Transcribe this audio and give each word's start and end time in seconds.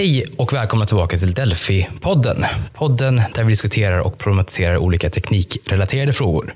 Hej 0.00 0.26
och 0.36 0.52
välkomna 0.52 0.86
tillbaka 0.86 1.18
till 1.18 1.34
Delphi-podden. 1.34 2.46
Podden 2.72 3.22
där 3.34 3.44
vi 3.44 3.52
diskuterar 3.52 3.98
och 4.00 4.18
problematiserar 4.18 4.76
olika 4.76 5.10
teknikrelaterade 5.10 6.12
frågor. 6.12 6.54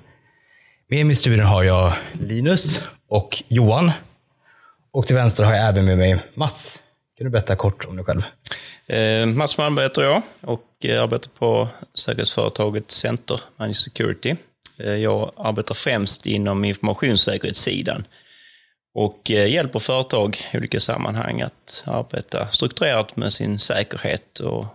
Med 0.89 1.07
mig 1.07 1.13
i 1.13 1.17
studion 1.17 1.47
har 1.47 1.63
jag 1.63 1.93
Linus 2.13 2.81
och 3.09 3.43
Johan. 3.49 3.91
Och 4.93 5.07
till 5.07 5.17
vänster 5.17 5.45
har 5.45 5.55
jag 5.55 5.69
även 5.69 5.85
med 5.85 5.99
mig 5.99 6.19
Mats. 6.35 6.81
Kan 7.19 7.25
du 7.25 7.31
berätta 7.31 7.57
kort 7.57 7.85
om 7.85 7.97
dig 7.97 8.05
själv? 8.05 8.23
Eh, 8.87 9.27
Mats 9.27 9.59
Malmberg 9.59 9.85
heter 9.85 10.03
jag 10.03 10.23
och 10.41 10.87
arbetar 11.03 11.31
på 11.39 11.69
säkerhetsföretaget 11.95 12.91
Center 12.91 13.41
Managed 13.57 13.77
Security. 13.77 14.35
Eh, 14.79 14.95
jag 14.95 15.33
arbetar 15.37 15.75
främst 15.75 16.27
inom 16.27 16.65
informationssäkerhetssidan 16.65 18.05
och 18.95 19.31
eh, 19.31 19.53
hjälper 19.53 19.79
företag 19.79 20.37
i 20.53 20.57
olika 20.57 20.81
sammanhang 20.81 21.41
att 21.41 21.85
arbeta 21.87 22.49
strukturerat 22.49 23.17
med 23.17 23.33
sin 23.33 23.59
säkerhet 23.59 24.41
och 24.41 24.67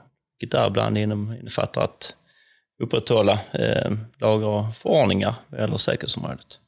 däribland 0.48 0.98
innefattar 0.98 1.82
att 1.82 2.16
upprätthålla 2.84 3.40
eh, 3.52 3.92
lagar 4.18 4.48
och 4.48 4.76
förordningar 4.76 5.36
vad 5.48 5.62
gäller 5.62 5.78
säkerhetsområdet. 5.78 6.60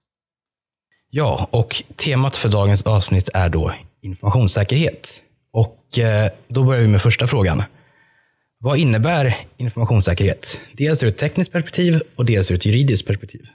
Ja, 1.09 1.47
och 1.51 1.83
temat 1.95 2.37
för 2.37 2.49
dagens 2.49 2.81
avsnitt 2.81 3.29
är 3.33 3.49
då 3.49 3.73
informationssäkerhet. 4.01 5.21
Och 5.51 5.99
eh, 5.99 6.31
då 6.47 6.63
börjar 6.63 6.81
vi 6.81 6.87
med 6.87 7.01
första 7.01 7.27
frågan. 7.27 7.63
Vad 8.57 8.77
innebär 8.77 9.37
informationssäkerhet? 9.57 10.59
Dels 10.73 11.03
ur 11.03 11.07
ett 11.07 11.17
tekniskt 11.17 11.51
perspektiv 11.51 12.01
och 12.15 12.25
dels 12.25 12.51
ur 12.51 12.55
ett 12.55 12.65
juridiskt 12.65 13.07
perspektiv. 13.07 13.47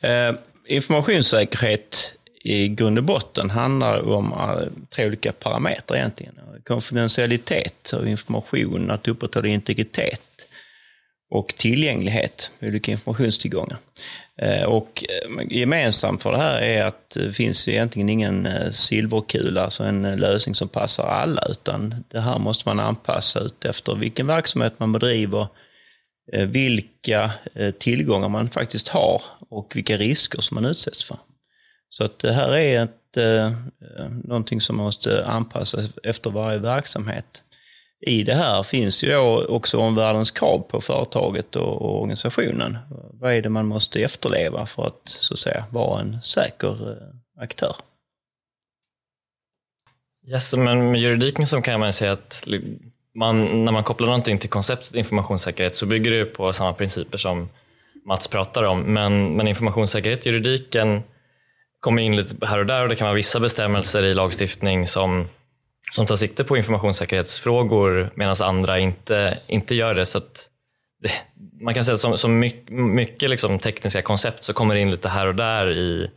Eh, 0.00 0.34
informationssäkerhet 0.66 2.14
i 2.44 2.68
grund 2.68 2.98
och 2.98 3.04
botten 3.04 3.50
handlar 3.50 4.08
om 4.08 4.32
eh, 4.32 4.68
tre 4.90 5.06
olika 5.06 5.32
parametrar 5.32 5.96
egentligen. 5.96 6.34
Konfidentialitet 6.64 7.92
av 7.92 8.08
information, 8.08 8.90
att 8.90 9.08
upprätthålla 9.08 9.48
integritet 9.48 10.20
och 11.30 11.54
tillgänglighet 11.56 12.50
olika 12.60 12.92
informationstillgångar. 12.92 13.78
Eh, 14.36 14.64
och 14.64 15.04
eh, 15.08 15.46
gemensamt 15.50 16.22
för 16.22 16.32
det 16.32 16.38
här 16.38 16.60
är 16.62 16.84
att 16.84 17.10
det 17.10 17.32
finns 17.32 17.68
egentligen 17.68 18.08
ingen 18.08 18.48
silverkula, 18.72 19.62
alltså 19.62 19.84
en 19.84 20.16
lösning 20.16 20.54
som 20.54 20.68
passar 20.68 21.04
alla, 21.04 21.42
utan 21.50 22.04
det 22.08 22.20
här 22.20 22.38
måste 22.38 22.68
man 22.68 22.80
anpassa 22.80 23.40
ut 23.40 23.64
efter 23.64 23.94
vilken 23.94 24.26
verksamhet 24.26 24.72
man 24.78 24.92
bedriver, 24.92 25.46
Eh, 26.32 26.46
vilka 26.46 27.30
eh, 27.54 27.70
tillgångar 27.70 28.28
man 28.28 28.50
faktiskt 28.50 28.88
har 28.88 29.22
och 29.48 29.76
vilka 29.76 29.96
risker 29.96 30.40
som 30.40 30.54
man 30.54 30.64
utsätts 30.64 31.04
för. 31.04 31.18
Så 31.88 32.04
att 32.04 32.18
det 32.18 32.32
här 32.32 32.56
är 32.56 32.84
ett, 32.84 33.16
eh, 33.16 33.52
någonting 34.24 34.60
som 34.60 34.76
man 34.76 34.84
måste 34.86 35.26
anpassa 35.26 35.82
efter 36.02 36.30
varje 36.30 36.58
verksamhet. 36.58 37.42
I 38.06 38.22
det 38.22 38.34
här 38.34 38.62
finns 38.62 39.04
ju 39.04 39.16
också 39.46 39.78
omvärldens 39.78 40.30
krav 40.30 40.58
på 40.58 40.80
företaget 40.80 41.56
och, 41.56 42.00
organisationen. 42.00 42.78
Vad 43.12 43.32
är 43.32 43.42
det 43.42 43.48
man 43.48 43.66
måste 43.66 44.02
efterleva 44.02 44.66
för 44.66 44.86
att, 44.86 45.02
så 45.04 45.34
att 45.34 45.40
säga, 45.40 45.64
vara 45.70 46.00
en 46.00 46.22
säker 46.22 46.98
aktör? 47.38 47.76
Yes, 50.28 50.56
men 50.56 50.90
med 50.90 51.00
juridiken 51.00 51.46
så 51.46 51.62
kan 51.62 51.80
man 51.80 51.92
säga 51.92 52.12
att 52.12 52.44
man, 53.14 53.64
när 53.64 53.72
man 53.72 53.84
kopplar 53.84 54.06
någonting 54.06 54.38
till 54.38 54.50
konceptet 54.50 54.94
informationssäkerhet 54.94 55.74
så 55.74 55.86
bygger 55.86 56.10
det 56.10 56.24
på 56.24 56.52
samma 56.52 56.72
principer 56.72 57.18
som 57.18 57.48
Mats 58.04 58.28
pratar 58.28 58.62
om. 58.62 58.80
Men, 58.80 59.36
men 59.36 59.48
informationssäkerhet, 59.48 60.26
juridiken 60.26 61.02
kommer 61.80 62.02
in 62.02 62.16
lite 62.16 62.46
här 62.46 62.58
och 62.58 62.66
där 62.66 62.82
och 62.82 62.88
det 62.88 62.96
kan 62.96 63.04
vara 63.04 63.14
vissa 63.14 63.40
bestämmelser 63.40 64.04
i 64.04 64.14
lagstiftning 64.14 64.86
som, 64.86 65.28
som 65.92 66.06
tar 66.06 66.16
sikte 66.16 66.44
på 66.44 66.56
informationssäkerhetsfrågor 66.56 68.10
medan 68.14 68.36
andra 68.42 68.78
inte, 68.78 69.38
inte 69.46 69.74
gör 69.74 69.94
det. 69.94 70.06
Så 70.06 70.18
det, 71.02 71.10
man 71.60 71.74
kan 71.74 71.84
säga 71.84 71.94
att 71.94 72.00
som, 72.00 72.18
som 72.18 72.38
mycket, 72.38 72.70
mycket 72.70 73.30
liksom 73.30 73.58
tekniska 73.58 74.02
koncept 74.02 74.44
så 74.44 74.52
kommer 74.52 74.74
det 74.74 74.80
in 74.80 74.90
lite 74.90 75.08
här 75.08 75.26
och 75.26 75.34
där 75.34 75.70
i, 75.70 76.10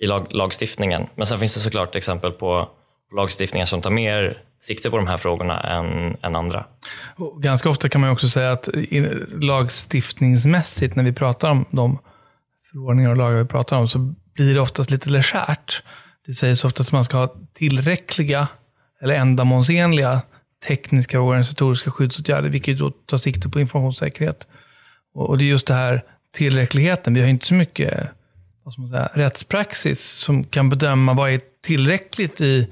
i 0.00 0.06
lag, 0.06 0.26
lagstiftningen. 0.30 1.06
Men 1.14 1.26
sen 1.26 1.38
finns 1.38 1.54
det 1.54 1.60
såklart 1.60 1.94
exempel 1.94 2.32
på 2.32 2.68
lagstiftningar 3.16 3.66
som 3.66 3.82
tar 3.82 3.90
mer 3.90 4.38
sikte 4.66 4.90
på 4.90 4.96
de 4.96 5.06
här 5.06 5.16
frågorna 5.16 5.60
än, 5.60 6.16
än 6.22 6.36
andra. 6.36 6.66
Och 7.16 7.42
ganska 7.42 7.68
ofta 7.68 7.88
kan 7.88 8.00
man 8.00 8.10
också 8.10 8.28
säga 8.28 8.50
att 8.50 8.68
lagstiftningsmässigt, 9.36 10.96
när 10.96 11.04
vi 11.04 11.12
pratar 11.12 11.50
om 11.50 11.64
de 11.70 11.98
förordningar 12.72 13.10
och 13.10 13.16
lagar 13.16 13.38
vi 13.38 13.48
pratar 13.48 13.76
om, 13.76 13.88
så 13.88 14.14
blir 14.34 14.54
det 14.54 14.60
oftast 14.60 14.90
lite 14.90 15.10
legärt. 15.10 15.82
Det 16.26 16.34
sägs 16.34 16.64
oftast 16.64 16.88
att 16.88 16.92
man 16.92 17.04
ska 17.04 17.16
ha 17.16 17.34
tillräckliga 17.52 18.48
eller 19.00 19.14
ändamålsenliga 19.14 20.22
tekniska 20.66 21.20
och 21.20 21.26
organisatoriska 21.26 21.90
skyddsåtgärder, 21.90 22.48
vilket 22.48 22.78
då 22.78 22.90
tar 22.90 23.16
sikte 23.16 23.48
på 23.48 23.60
informationssäkerhet. 23.60 24.48
Och 25.14 25.38
det 25.38 25.44
är 25.44 25.46
just 25.46 25.66
det 25.66 25.74
här 25.74 26.02
tillräckligheten. 26.34 27.14
Vi 27.14 27.20
har 27.20 27.28
inte 27.28 27.46
så 27.46 27.54
mycket 27.54 28.08
vad 28.62 28.72
ska 28.72 28.82
man 28.82 28.90
säga, 28.90 29.10
rättspraxis 29.14 30.10
som 30.10 30.44
kan 30.44 30.68
bedöma 30.68 31.14
vad 31.14 31.30
är 31.30 31.40
tillräckligt 31.62 32.40
i 32.40 32.68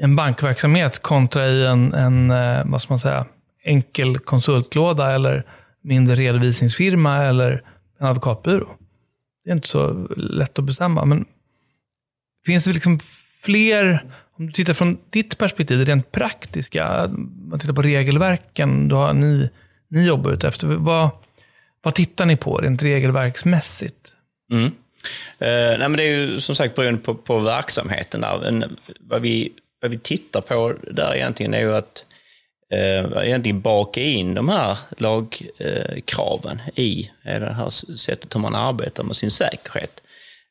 en 0.00 0.16
bankverksamhet 0.16 0.98
kontra 0.98 1.46
i 1.46 1.66
en, 1.66 1.94
en 1.94 2.30
eh, 2.30 2.62
vad 2.64 2.82
ska 2.82 2.92
man 2.92 2.98
säga, 2.98 3.26
enkel 3.62 4.18
konsultlåda 4.18 5.10
eller 5.12 5.44
mindre 5.82 6.14
redovisningsfirma 6.14 7.16
eller 7.16 7.62
en 8.00 8.06
advokatbyrå. 8.06 8.68
Det 9.44 9.50
är 9.50 9.54
inte 9.54 9.68
så 9.68 10.08
lätt 10.16 10.58
att 10.58 10.64
bestämma. 10.64 11.04
Men 11.04 11.24
finns 12.46 12.64
det 12.64 12.72
liksom 12.72 12.98
fler, 13.42 14.04
om 14.38 14.46
du 14.46 14.52
tittar 14.52 14.74
från 14.74 14.98
ditt 15.10 15.38
perspektiv, 15.38 15.78
det 15.78 15.84
rent 15.84 16.12
praktiska, 16.12 17.04
om 17.04 17.48
man 17.50 17.58
tittar 17.58 17.74
på 17.74 17.82
regelverken 17.82 18.88
du 18.88 18.94
har, 18.94 19.12
ni, 19.14 19.50
ni 19.88 20.06
jobbar 20.06 20.32
ut 20.32 20.44
efter. 20.44 20.66
Vad, 20.66 21.10
vad 21.82 21.94
tittar 21.94 22.26
ni 22.26 22.36
på 22.36 22.56
rent 22.56 22.82
regelverksmässigt? 22.82 24.12
Mm. 24.52 24.64
Eh, 25.38 25.78
nej, 25.78 25.88
men 25.88 25.92
det 25.92 26.02
är 26.02 26.16
ju 26.16 26.40
som 26.40 26.54
sagt 26.54 26.74
beroende 26.74 27.00
på, 27.00 27.14
på 27.14 27.38
verksamheten. 27.38 28.20
Där. 28.20 28.48
En, 28.48 28.76
vad 29.00 29.22
vi 29.22 29.52
vad 29.80 29.90
vi 29.90 29.98
tittar 29.98 30.40
på 30.40 30.74
där 30.90 31.14
egentligen 31.14 31.54
är 31.54 31.60
ju 31.60 31.74
att 31.74 32.04
eh, 32.72 33.26
egentligen 33.26 33.60
baka 33.60 34.00
in 34.00 34.34
de 34.34 34.48
här 34.48 34.78
lagkraven 34.98 36.60
eh, 36.74 36.84
i 36.84 37.10
det 37.22 37.54
här 37.56 37.96
sättet 37.96 38.34
hur 38.34 38.40
man 38.40 38.54
arbetar 38.54 39.04
med 39.04 39.16
sin 39.16 39.30
säkerhet. 39.30 40.02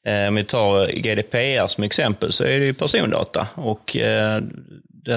Eh, 0.05 0.27
om 0.27 0.35
vi 0.35 0.43
tar 0.43 0.87
GDPR 0.87 1.67
som 1.67 1.83
exempel 1.83 2.33
så 2.33 2.43
är 2.43 2.59
det 2.59 2.65
ju 2.65 2.73
persondata 2.73 3.47
och 3.55 3.97
eh, 3.97 4.41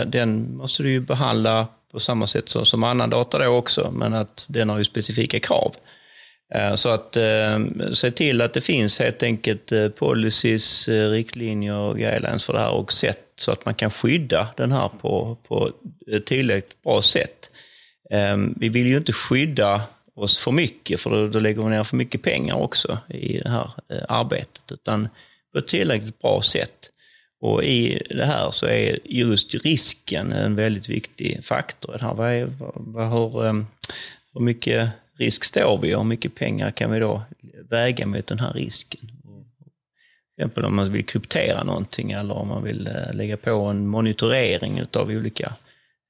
den 0.07 0.57
måste 0.57 0.83
du 0.83 0.91
ju 0.91 1.01
behandla 1.01 1.67
på 1.93 2.01
samma 2.01 2.27
sätt 2.27 2.49
som, 2.49 2.67
som 2.67 2.85
annan 2.85 3.11
data 3.11 3.39
då 3.39 3.47
också, 3.47 3.91
men 3.91 4.15
att 4.15 4.45
den 4.49 4.69
har 4.69 4.79
ju 4.79 4.85
specifika 4.85 5.41
krav. 5.41 5.75
Eh, 6.55 6.75
så 6.75 6.89
att 6.89 7.17
eh, 7.17 7.59
se 7.93 8.11
till 8.11 8.41
att 8.41 8.53
det 8.53 8.61
finns 8.61 8.99
helt 8.99 9.23
enkelt 9.23 9.73
eh, 9.73 9.89
policies, 9.89 10.89
riktlinjer 10.89 11.79
och 11.79 11.99
guidelines 11.99 12.45
för 12.45 12.53
det 12.53 12.59
här 12.59 12.75
och 12.75 12.93
sätt 12.93 13.25
så 13.37 13.53
att 13.53 13.65
man 13.65 13.75
kan 13.75 13.91
skydda 13.91 14.49
den 14.57 14.73
här 14.73 14.91
på, 15.01 15.37
på 15.49 15.71
ett 16.13 16.27
tillräckligt 16.27 16.83
bra 16.83 17.03
sätt. 17.03 17.51
Vi 18.57 18.69
vill 18.69 18.87
ju 18.87 18.97
inte 18.97 19.13
skydda 19.13 19.83
oss 20.15 20.39
för 20.39 20.53
mycket, 20.53 21.01
för 21.01 21.11
då, 21.11 21.29
då 21.29 21.41
lägger 21.41 21.63
vi 21.63 21.71
ner 21.71 21.85
för 21.85 21.97
mycket 21.97 22.23
pengar 22.23 22.55
också 22.55 22.99
i 23.09 23.39
det 23.39 23.49
här 23.49 23.71
arbetet, 24.09 24.73
utan 24.73 25.09
på 25.53 25.59
ett 25.59 25.69
tillräckligt 25.69 26.19
bra 26.19 26.43
sätt. 26.43 26.91
Och 27.41 27.65
i 27.65 28.03
det 28.11 28.25
här 28.25 28.51
så 28.51 28.67
är 28.67 28.99
just 29.05 29.55
risken 29.55 30.33
en 30.33 30.57
väldigt 30.57 30.89
viktig 30.89 31.45
faktor. 31.45 31.93
Det 31.93 32.05
här, 32.05 32.15
vad 32.15 32.33
är, 32.33 32.49
vad, 32.75 33.13
hur, 33.13 33.65
hur 34.35 34.41
mycket 34.41 34.91
risk 35.21 35.45
står 35.45 35.79
vi 35.79 35.95
och 35.95 35.99
hur 35.99 36.09
mycket 36.09 36.35
pengar 36.35 36.71
kan 36.71 36.91
vi 36.91 36.99
då 36.99 37.23
väga 37.71 38.07
mot 38.07 38.27
den 38.27 38.39
här 38.39 38.53
risken? 38.53 39.01
Till 39.01 40.45
exempel 40.45 40.65
om 40.65 40.77
man 40.77 40.93
vill 40.93 41.07
kryptera 41.07 41.65
någonting 41.65 42.13
eller 42.13 42.35
om 42.35 42.49
man 42.49 42.65
vill 42.65 42.87
eh, 42.87 43.15
lägga 43.15 43.37
på 43.37 43.51
en 43.51 43.87
monitorering 43.87 44.83
av 44.93 45.11
olika, 45.11 45.53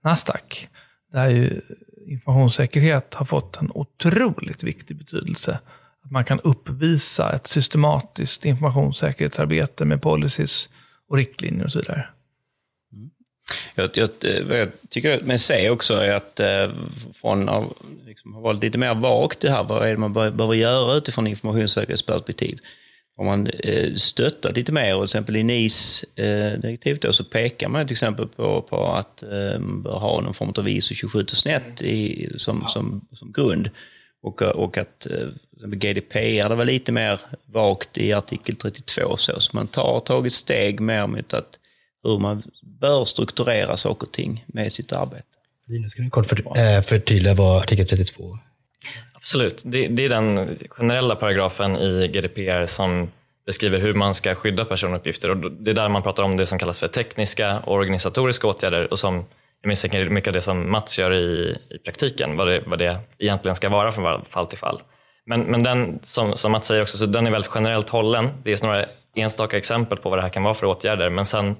Nasdaq. 0.04 0.68
Där 1.12 1.28
ju 1.28 1.60
informationssäkerhet 2.06 3.14
har 3.14 3.26
fått 3.26 3.56
en 3.56 3.70
otroligt 3.74 4.62
viktig 4.62 4.96
betydelse. 4.96 5.58
Att 6.04 6.10
man 6.10 6.24
kan 6.24 6.40
uppvisa 6.40 7.32
ett 7.32 7.46
systematiskt 7.46 8.44
informationssäkerhetsarbete 8.44 9.84
med 9.84 10.02
policies 10.02 10.68
och 11.08 11.16
riktlinjer 11.16 11.64
och 11.64 11.72
så 11.72 11.78
vidare. 11.78 12.06
Jag, 13.74 13.90
jag, 13.94 14.08
vad 14.48 14.58
jag 14.58 14.68
tycker 14.88 15.20
med 15.20 15.40
se 15.40 15.70
också 15.70 15.94
är 15.94 16.16
att 16.16 16.40
eh, 16.40 16.70
från 17.14 17.48
att 17.48 17.64
liksom, 18.06 18.34
ha 18.34 18.40
varit 18.40 18.62
lite 18.62 18.78
mer 18.78 18.94
vagt 18.94 19.40
det 19.40 19.50
här, 19.50 19.64
vad 19.64 19.86
är 19.86 19.90
det 19.90 19.96
man 19.96 20.12
behöver 20.12 20.54
göra 20.54 20.96
utifrån 20.96 21.26
informationssäkerhetsperspektiv? 21.26 22.58
Om 23.16 23.26
man 23.26 23.46
eh, 23.46 23.94
stöttat 23.94 24.56
lite 24.56 24.72
mer, 24.72 24.96
och 24.96 25.00
till 25.00 25.04
exempel 25.04 25.36
i 25.36 25.42
NIS-direktivet 25.42 27.04
eh, 27.04 27.10
så 27.10 27.24
pekar 27.24 27.68
man 27.68 27.86
till 27.86 27.94
exempel 27.94 28.28
på, 28.28 28.62
på 28.62 28.84
att 28.84 29.22
eh, 29.22 29.60
man 29.60 29.82
bör 29.82 29.98
ha 29.98 30.20
någon 30.20 30.34
form 30.34 30.52
av 30.56 30.68
ISO 30.68 30.94
27001 30.94 31.82
i, 31.82 32.28
som, 32.36 32.60
ja. 32.62 32.68
som, 32.68 33.06
som 33.12 33.32
grund. 33.32 33.70
Och, 34.22 34.42
och 34.42 34.78
att 34.78 35.06
eh, 35.06 35.28
GDPR 35.62 36.48
det 36.48 36.54
var 36.54 36.64
lite 36.64 36.92
mer 36.92 37.20
vagt 37.46 37.98
i 37.98 38.12
artikel 38.12 38.56
32 38.56 39.16
så, 39.16 39.40
så 39.40 39.50
man 39.56 39.66
tar 39.66 40.00
tagit 40.00 40.32
steg 40.32 40.80
mer 40.80 41.06
mot 41.06 41.34
att 41.34 41.58
hur 42.04 42.18
man 42.18 42.42
bör 42.62 43.04
strukturera 43.04 43.76
saker 43.76 44.06
och 44.06 44.12
ting 44.12 44.44
med 44.46 44.72
sitt 44.72 44.92
arbete. 44.92 45.24
Linus, 45.66 45.94
kan 45.94 46.04
du 46.04 46.10
kort 46.10 46.26
för, 46.26 46.58
äh, 46.58 46.82
förtydliga 46.82 47.34
vad 47.34 47.62
artikel 47.62 47.86
32 47.86 48.38
Absolut. 49.14 49.62
Det, 49.64 49.88
det, 49.88 50.04
är 50.04 50.08
den 50.08 50.56
generella 50.70 51.16
paragrafen 51.16 51.76
i 51.76 52.08
GDPR 52.08 52.66
som 52.66 53.08
beskriver 53.46 53.78
hur 53.78 53.92
man 53.92 54.14
ska 54.14 54.34
skydda 54.34 54.64
personuppgifter. 54.64 55.30
Och 55.30 55.36
det 55.36 55.70
är 55.70 55.74
där 55.74 55.88
man 55.88 56.02
pratar 56.02 56.22
om 56.22 56.36
det 56.36 56.46
som 56.46 56.58
kallas 56.58 56.78
för 56.78 56.88
tekniska 56.88 57.58
och 57.58 57.74
organisatoriska 57.74 58.46
åtgärder 58.46 58.90
och 58.90 58.98
som 58.98 59.24
jag 59.60 59.68
misstänker 59.68 60.08
mycket 60.08 60.28
av 60.28 60.32
det 60.34 60.42
som 60.42 60.70
Mats 60.70 60.98
gör 60.98 61.14
i, 61.14 61.56
i 61.70 61.78
praktiken, 61.78 62.36
vad 62.36 62.48
det, 62.48 62.62
vad 62.66 62.78
det 62.78 62.98
egentligen 63.18 63.56
ska 63.56 63.68
vara 63.68 63.92
från 63.92 64.24
fall 64.24 64.46
till 64.46 64.58
fall. 64.58 64.80
Men, 65.26 65.40
men 65.40 65.62
den, 65.62 65.98
som, 66.02 66.36
som 66.36 66.52
Mats 66.52 66.66
säger 66.66 66.82
också, 66.82 66.98
så 66.98 67.06
den 67.06 67.26
är 67.26 67.30
väldigt 67.30 67.50
generellt 67.54 67.88
hållen. 67.88 68.30
Det 68.42 68.52
är 68.52 68.66
några 68.66 68.86
enstaka 69.16 69.56
exempel 69.56 69.98
på 69.98 70.10
vad 70.10 70.18
det 70.18 70.22
här 70.22 70.28
kan 70.28 70.42
vara 70.42 70.54
för 70.54 70.66
åtgärder, 70.66 71.10
men 71.10 71.26
sen 71.26 71.56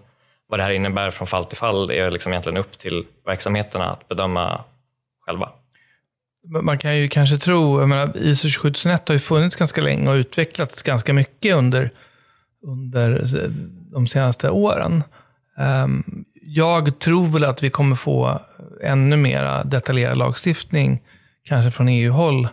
vad 0.49 0.58
det 0.58 0.62
här 0.62 0.70
innebär 0.70 1.11
från 1.11 1.26
fall 1.26 1.44
till 1.44 1.58
fall 1.58 1.91
är 1.91 2.11
liksom 2.11 2.32
egentligen 2.32 2.56
upp 2.56 2.79
till 2.79 3.05
verksamheterna 3.26 3.91
att 3.91 4.08
bedöma 4.08 4.64
själva. 5.20 5.49
Man 6.62 6.79
kan 6.79 6.96
ju 6.96 7.08
kanske 7.08 7.37
tro, 7.37 7.81
jag 7.81 7.88
menar, 7.88 8.17
ISO 8.17 8.49
27001 8.49 9.08
har 9.08 9.14
ju 9.14 9.19
funnits 9.19 9.56
ganska 9.56 9.81
länge 9.81 10.11
och 10.11 10.14
utvecklats 10.14 10.82
ganska 10.82 11.12
mycket 11.12 11.56
under, 11.56 11.91
under 12.62 13.25
de 13.93 14.06
senaste 14.06 14.50
åren. 14.50 15.02
Ehm, 15.58 16.25
jag 16.47 16.99
tror 16.99 17.26
väl 17.26 17.44
att 17.44 17.62
vi 17.62 17.70
kommer 17.70 17.97
få 17.97 18.40
ännu 18.82 19.17
mer 19.17 19.64
detaljerad 19.64 20.19
lagstiftning, 20.19 21.02
kanske 21.44 21.70
från 21.70 21.88
EU-håll, 21.88 22.49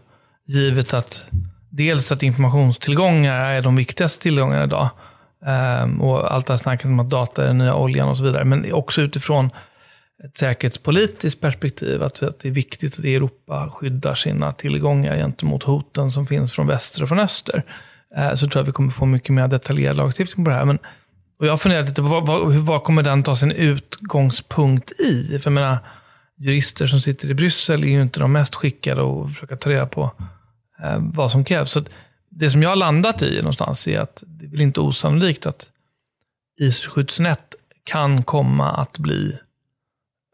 givet 0.48 0.94
att 0.94 1.30
dels 1.70 2.12
att 2.12 2.24
informationstillgångar 2.24 3.42
är 3.42 3.62
de 3.62 3.76
viktigaste 3.76 4.24
tillgångarna 4.24 4.64
idag. 4.64 4.90
Um, 5.46 6.02
och 6.02 6.34
allt 6.34 6.48
det 6.48 6.54
här 6.54 6.58
snacket 6.58 6.86
om 6.86 7.00
att 7.00 7.10
data 7.10 7.44
är 7.44 7.48
den 7.48 7.58
nya 7.58 7.76
oljan 7.76 8.10
och 8.10 8.18
så 8.18 8.24
vidare. 8.24 8.46
Men 8.46 8.74
också 8.74 9.02
utifrån 9.02 9.50
ett 10.24 10.38
säkerhetspolitiskt 10.38 11.42
perspektiv, 11.42 12.04
att, 12.04 12.24
att 12.24 12.40
det 12.40 12.48
är 12.48 12.54
viktigt 12.54 13.00
att 13.00 13.06
Europa 13.06 13.70
skyddar 13.72 14.16
sina 14.16 14.52
tillgångar 14.52 15.16
gentemot 15.16 15.64
hoten 15.64 16.12
som 16.12 16.28
finns 16.28 16.54
från 16.54 16.68
väster 16.68 17.04
och 17.04 17.10
från 17.10 17.20
öster. 17.20 17.64
Uh, 18.18 18.34
så 18.34 18.48
tror 18.48 18.56
jag 18.56 18.62
att 18.62 18.68
vi 18.68 18.72
kommer 18.72 18.92
få 18.92 19.06
mycket 19.06 19.30
mer 19.30 19.48
detaljerad 19.48 19.98
lagstiftning 19.98 20.46
på 20.46 20.52
det 20.52 20.58
här. 20.58 20.66
Men, 20.66 20.80
och 21.40 21.46
jag 21.46 21.52
har 21.52 21.58
funderat 21.58 21.86
lite 21.86 22.02
på 22.02 22.08
vad, 22.08 22.28
vad, 22.28 22.54
vad 22.54 22.84
kommer 22.84 23.04
den 23.04 23.24
ta 23.24 23.36
sin 23.36 23.52
utgångspunkt 23.52 24.92
i? 24.92 25.40
För 25.40 25.52
jag 25.52 25.54
menar, 25.54 25.78
jurister 26.38 26.88
som 26.88 27.02
sitter 27.02 27.30
i 27.30 27.34
Bryssel 27.34 27.84
är 27.84 27.88
ju 27.88 28.02
inte 28.02 28.20
de 28.20 28.32
mest 28.32 28.56
skickade 28.56 29.02
att 29.02 29.34
försöka 29.34 29.58
ta 29.58 29.70
reda 29.70 29.86
på 29.86 30.12
ehm, 30.84 31.12
vad 31.12 31.32
som 31.32 31.44
krävs. 31.44 31.72
Så 31.72 31.82
det 32.32 32.50
som 32.50 32.64
jag 32.64 32.70
har 32.70 32.76
landat 32.76 33.22
i 33.22 33.38
någonstans 33.38 33.88
är 33.88 34.00
att 34.00 34.24
det 34.26 34.46
är 34.46 34.50
väl 34.50 34.62
inte 34.62 34.80
osannolikt 34.80 35.46
att 35.46 35.70
isskyddsnät 36.60 37.56
kan 37.84 38.24
komma 38.24 38.72
att 38.72 38.98
bli 38.98 39.38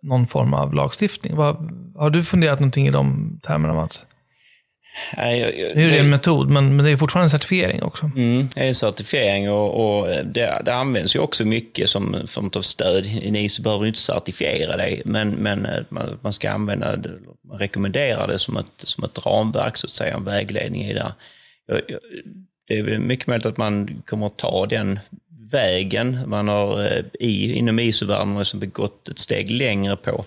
någon 0.01 0.27
form 0.27 0.53
av 0.53 0.73
lagstiftning. 0.73 1.35
Vad, 1.35 1.71
har 1.95 2.09
du 2.09 2.23
funderat 2.23 2.59
någonting 2.59 2.87
i 2.87 2.91
de 2.91 3.39
termerna 3.43 3.73
Mats? 3.73 4.05
Nej, 5.17 5.39
jag, 5.39 5.59
jag, 5.59 5.75
det 5.75 5.83
är 5.83 5.89
ju 5.89 5.97
en 5.97 6.09
metod, 6.09 6.49
men, 6.49 6.75
men 6.75 6.85
det 6.85 6.91
är 6.91 6.97
fortfarande 6.97 7.25
en 7.25 7.29
certifiering 7.29 7.83
också. 7.83 8.11
Mm, 8.15 8.49
det 8.55 8.61
är 8.61 8.67
en 8.67 8.75
certifiering 8.75 9.51
och, 9.51 9.99
och 9.99 10.07
det, 10.07 10.61
det, 10.65 10.75
används 10.75 11.15
ju 11.15 11.19
också 11.19 11.45
mycket 11.45 11.89
som 11.89 12.15
form 12.27 12.51
av 12.55 12.61
stöd. 12.61 13.05
I 13.05 13.31
NIS 13.31 13.59
behöver 13.59 13.81
du 13.81 13.87
inte 13.87 13.99
certifiera 13.99 14.77
det, 14.77 15.01
men, 15.05 15.29
men 15.29 15.65
eh, 15.65 15.79
man, 15.89 16.19
man 16.21 16.33
ska 16.33 16.51
använda 16.51 16.95
det, 16.95 17.09
man 17.49 17.59
rekommenderar 17.59 18.27
det 18.27 18.39
som 18.39 18.57
ett, 18.57 18.65
som 18.77 19.03
ett 19.03 19.25
ramverk, 19.25 19.77
så 19.77 19.87
att 19.87 19.93
säga, 19.93 20.15
en 20.15 20.23
vägledning 20.23 20.83
i 20.83 20.93
det 20.93 21.13
det 22.67 22.79
är 22.79 22.99
mycket 22.99 23.27
möjligt 23.27 23.45
att 23.45 23.57
man 23.57 24.03
kommer 24.05 24.27
att 24.27 24.37
ta 24.37 24.65
den 24.65 24.99
vägen. 25.51 26.29
Man 26.29 26.47
har 26.47 26.85
eh, 26.85 27.03
i, 27.19 27.53
inom 27.53 27.79
ISO-världen 27.79 28.39
liksom 28.39 28.69
gått 28.69 29.09
ett 29.09 29.19
steg 29.19 29.51
längre 29.51 29.95
på 29.95 30.25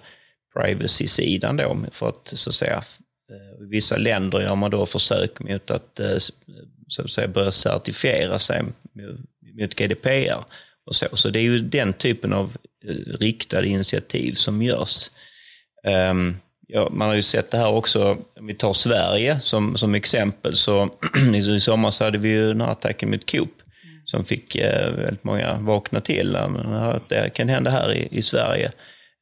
privacy-sidan 0.54 1.56
då, 1.56 1.76
för 1.92 2.09
att 2.09 2.26
så 2.26 2.50
att 2.50 2.56
säga 2.56 2.85
eh, 3.30 3.64
i 3.64 3.68
vissa 3.68 3.97
länder 3.97 4.40
gör 4.40 4.56
man 4.56 4.70
då 4.70 4.87
försök 4.87 5.40
mot 5.40 5.70
att 5.70 6.00
eh, 6.00 6.18
så 6.88 7.02
att 7.02 7.11
säga 7.11 7.28
börja 7.28 7.52
certifiera 7.52 8.38
sig 8.38 8.62
mot 9.61 9.75
GDPR 9.75 10.44
och 10.87 10.97
så. 10.97 11.06
Så 11.12 11.30
det 11.30 11.38
är 11.38 11.42
ju 11.42 11.59
den 11.61 11.92
typen 11.92 12.32
av 12.32 12.56
riktade 13.20 13.68
initiativ 13.68 14.32
som 14.32 14.62
görs. 14.62 15.11
Um, 16.11 16.37
ja, 16.73 16.89
man 16.91 17.09
har 17.09 17.15
ju 17.15 17.23
sett 17.23 17.50
det 17.50 17.59
här 17.59 17.73
också, 17.73 18.17
om 18.41 18.47
vi 18.47 18.55
tar 18.55 18.73
Sverige 18.73 19.41
som, 19.41 19.77
som 19.77 19.95
exempel, 19.95 20.57
så 20.57 20.89
i 21.35 21.61
somras 21.61 22.00
hade 22.00 22.19
vi 22.19 22.29
ju 22.29 22.49
den 22.49 22.61
här 22.61 22.71
attacken 22.71 23.11
mot 23.11 23.31
Coop 23.31 23.53
som 24.05 24.25
fick 24.25 24.57
eh, 24.57 24.93
väldigt 24.93 25.25
många 25.25 25.55
vakna 25.55 26.00
till. 26.00 26.37
det 27.09 27.35
kan 27.35 27.49
hända 27.49 27.71
här 27.71 27.93
i, 27.93 28.09
i 28.11 28.23
Sverige. 28.23 28.73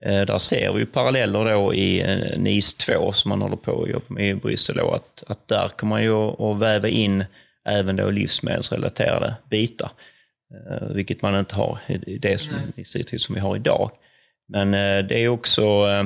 Eh, 0.04 0.20
där 0.20 0.38
ser 0.38 0.72
vi 0.72 0.80
ju 0.80 0.86
paralleller 0.86 1.44
då 1.44 1.74
i 1.74 2.00
eh, 2.00 2.38
NIS 2.38 2.74
2 2.74 3.12
som 3.12 3.28
man 3.28 3.42
håller 3.42 3.56
på 3.56 3.82
att 3.82 3.90
jobba 3.90 4.04
med 4.08 4.30
i 4.30 4.34
Bryssel. 4.34 4.80
Att, 4.80 5.24
att 5.26 5.48
där 5.48 5.68
kommer 5.68 5.90
man 5.90 6.02
ju 6.02 6.14
att 6.14 6.58
väva 6.58 6.88
in 6.88 7.24
även 7.68 7.96
då 7.96 8.10
livsmedelsrelaterade 8.10 9.34
bitar. 9.50 9.90
Eh, 10.54 10.88
vilket 10.88 11.22
man 11.22 11.38
inte 11.38 11.54
har 11.54 11.78
i 11.86 12.18
det 12.18 12.38
som, 12.38 12.52
i 12.76 13.18
som 13.18 13.34
vi 13.34 13.40
har 13.40 13.56
idag. 13.56 13.90
Men 14.48 14.74
eh, 14.74 15.06
det 15.06 15.24
är 15.24 15.28
också 15.28 15.62
eh, 15.62 16.04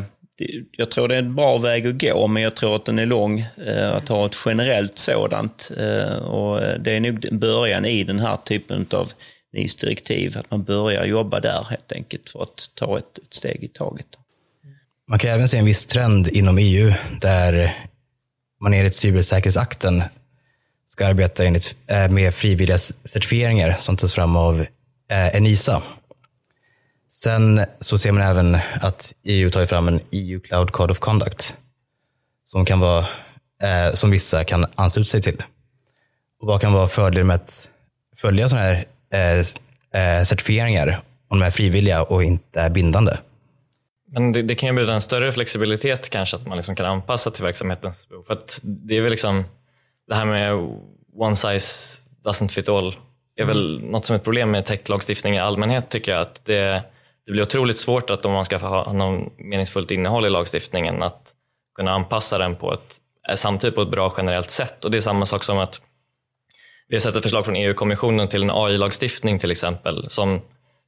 jag 0.72 0.90
tror 0.90 1.08
det 1.08 1.14
är 1.14 1.18
en 1.18 1.34
bra 1.34 1.58
väg 1.58 1.86
att 1.86 2.00
gå, 2.00 2.26
men 2.26 2.42
jag 2.42 2.56
tror 2.56 2.76
att 2.76 2.84
den 2.84 2.98
är 2.98 3.06
lång 3.06 3.40
eh, 3.40 3.94
att 3.94 4.08
ha 4.08 4.26
ett 4.26 4.36
generellt 4.46 4.98
sådant. 4.98 5.70
Eh, 5.78 6.16
och 6.16 6.62
eh, 6.62 6.78
det 6.80 6.92
är 6.92 7.00
nog 7.00 7.38
början 7.38 7.84
i 7.84 8.04
den 8.04 8.18
här 8.18 8.36
typen 8.36 8.86
av 8.90 9.12
NIS-direktiv, 9.52 10.38
att 10.38 10.50
man 10.50 10.62
börjar 10.62 11.04
jobba 11.04 11.40
där 11.40 11.66
helt 11.70 11.92
enkelt 11.92 12.30
för 12.30 12.42
att 12.42 12.70
ta 12.74 12.98
ett, 12.98 13.18
ett 13.18 13.34
steg 13.34 13.64
i 13.64 13.68
taget. 13.68 14.06
Man 15.08 15.18
kan 15.18 15.30
även 15.30 15.48
se 15.48 15.58
en 15.58 15.64
viss 15.64 15.86
trend 15.86 16.28
inom 16.28 16.58
EU 16.58 16.92
där 17.20 17.74
man 18.60 18.74
enligt 18.74 18.94
cybersäkerhetsakten 18.94 20.02
ska 20.88 21.06
arbeta 21.06 21.44
enligt, 21.44 21.74
eh, 21.86 22.08
med 22.08 22.34
frivilliga 22.34 22.78
certifieringar 22.78 23.76
som 23.78 23.96
tas 23.96 24.14
fram 24.14 24.36
av 24.36 24.60
eh, 25.10 25.36
Enisa. 25.36 25.82
Sen 27.14 27.60
så 27.80 27.98
ser 27.98 28.12
man 28.12 28.22
även 28.22 28.58
att 28.80 29.12
EU 29.22 29.50
tar 29.50 29.66
fram 29.66 29.88
en 29.88 30.00
EU 30.10 30.40
Cloud 30.40 30.70
Code 30.70 30.90
of 30.90 30.98
Conduct 30.98 31.56
som, 32.44 32.64
kan 32.64 32.80
vara, 32.80 33.06
eh, 33.62 33.94
som 33.94 34.10
vissa 34.10 34.44
kan 34.44 34.66
ansluta 34.74 35.08
sig 35.08 35.22
till. 35.22 35.42
Och 36.40 36.46
vad 36.46 36.60
kan 36.60 36.72
vara 36.72 36.88
fördelen 36.88 37.26
med 37.26 37.36
att 37.36 37.68
följa 38.16 38.48
sådana 38.48 38.66
här 38.66 38.84
eh, 39.94 40.24
certifieringar 40.24 41.00
om 41.28 41.40
de 41.40 41.46
är 41.46 41.50
frivilliga 41.50 42.02
och 42.02 42.24
inte 42.24 42.60
är 42.60 42.70
bindande? 42.70 43.16
Men 44.06 44.32
det, 44.32 44.42
det 44.42 44.54
kan 44.54 44.66
ju 44.66 44.72
bli 44.72 44.92
en 44.92 45.00
större 45.00 45.32
flexibilitet 45.32 46.10
kanske, 46.10 46.36
att 46.36 46.46
man 46.46 46.56
liksom 46.56 46.76
kan 46.76 46.86
anpassa 46.86 47.30
till 47.30 47.44
verksamhetens 47.44 48.08
behov. 48.08 48.22
För 48.22 48.32
att 48.32 48.60
det 48.62 48.96
är 48.96 49.00
väl 49.00 49.10
liksom 49.10 49.44
det 50.08 50.14
här 50.14 50.24
med 50.24 50.54
one 51.16 51.36
size 51.36 52.00
doesn't 52.24 52.48
fit 52.48 52.68
all 52.68 52.96
är 53.36 53.44
väl 53.44 53.76
mm. 53.76 53.90
något 53.90 54.06
som 54.06 54.14
är 54.14 54.18
ett 54.18 54.24
problem 54.24 54.50
med 54.50 54.66
techlagstiftning 54.66 55.34
i 55.34 55.38
allmänhet 55.38 55.88
tycker 55.88 56.12
jag. 56.12 56.20
Att 56.20 56.44
det, 56.44 56.82
det 57.26 57.32
blir 57.32 57.42
otroligt 57.42 57.78
svårt 57.78 58.10
att 58.10 58.24
om 58.24 58.32
man 58.32 58.44
ska 58.44 58.56
ha 58.56 58.92
något 58.92 59.32
meningsfullt 59.38 59.90
innehåll 59.90 60.26
i 60.26 60.30
lagstiftningen 60.30 61.02
att 61.02 61.34
kunna 61.74 61.92
anpassa 61.92 62.38
den 62.38 62.56
på 62.56 62.72
ett, 62.72 63.00
samtidigt 63.38 63.74
på 63.74 63.82
ett 63.82 63.90
bra 63.90 64.14
generellt 64.16 64.50
sätt. 64.50 64.84
Och 64.84 64.90
det 64.90 64.96
är 64.96 65.00
samma 65.00 65.26
sak 65.26 65.44
som 65.44 65.58
att 65.58 65.80
vi 66.88 66.94
har 66.94 67.00
sett 67.00 67.16
ett 67.16 67.22
förslag 67.22 67.44
från 67.44 67.56
EU-kommissionen 67.56 68.28
till 68.28 68.42
en 68.42 68.50
AI-lagstiftning 68.50 69.38
till 69.38 69.50
exempel 69.50 70.10
som 70.10 70.40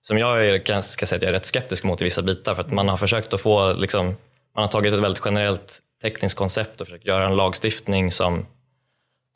som 0.07 0.19
jag 0.19 0.47
är, 0.47 0.59
kan, 0.59 0.83
ska 0.83 1.07
säga 1.07 1.17
att 1.17 1.23
jag 1.23 1.29
är 1.29 1.33
rätt 1.33 1.47
skeptisk 1.47 1.85
mot 1.85 2.01
i 2.01 2.05
vissa 2.05 2.23
bitar 2.23 2.55
för 2.55 2.63
att 2.63 2.73
man 2.73 2.89
har 2.89 2.97
försökt 2.97 3.33
att 3.33 3.41
få, 3.41 3.73
liksom, 3.73 4.07
man 4.55 4.65
har 4.65 4.69
tagit 4.69 4.95
ett 4.95 5.01
väldigt 5.01 5.23
generellt 5.25 5.81
tekniskt 6.03 6.39
koncept 6.39 6.81
och 6.81 6.87
försökt 6.87 7.07
göra 7.07 7.27
en 7.27 7.37
lagstiftning 7.37 8.11
som, 8.11 8.47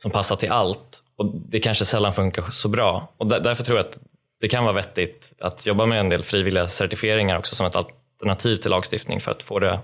som 0.03 0.11
passar 0.11 0.37
till 0.37 0.51
allt 0.51 1.03
och 1.17 1.27
det 1.35 1.61
kanske 1.61 1.85
sällan 1.85 2.13
funkar 2.13 2.43
så 2.43 2.69
bra 2.69 3.13
och 3.17 3.27
där, 3.27 3.41
därför 3.41 3.65
tror 3.65 3.79
jag 3.79 3.87
att 3.87 3.99
det 4.41 4.49
kan 4.49 4.65
vara 4.65 4.75
vettigt 4.75 5.33
att 5.41 5.67
jobba 5.67 5.87
med 5.87 6.01
en 6.01 6.09
del 6.09 6.23
frivilliga 6.23 6.69
certifieringar 6.69 7.39
också 7.39 7.55
som 7.55 7.67
ett 7.67 7.77
alternativ 7.77 8.57
till 8.57 8.71
lagstiftning 8.71 9.21
för 9.21 9.31
att 9.31 9.43
få 9.43 9.59
det, 9.59 9.81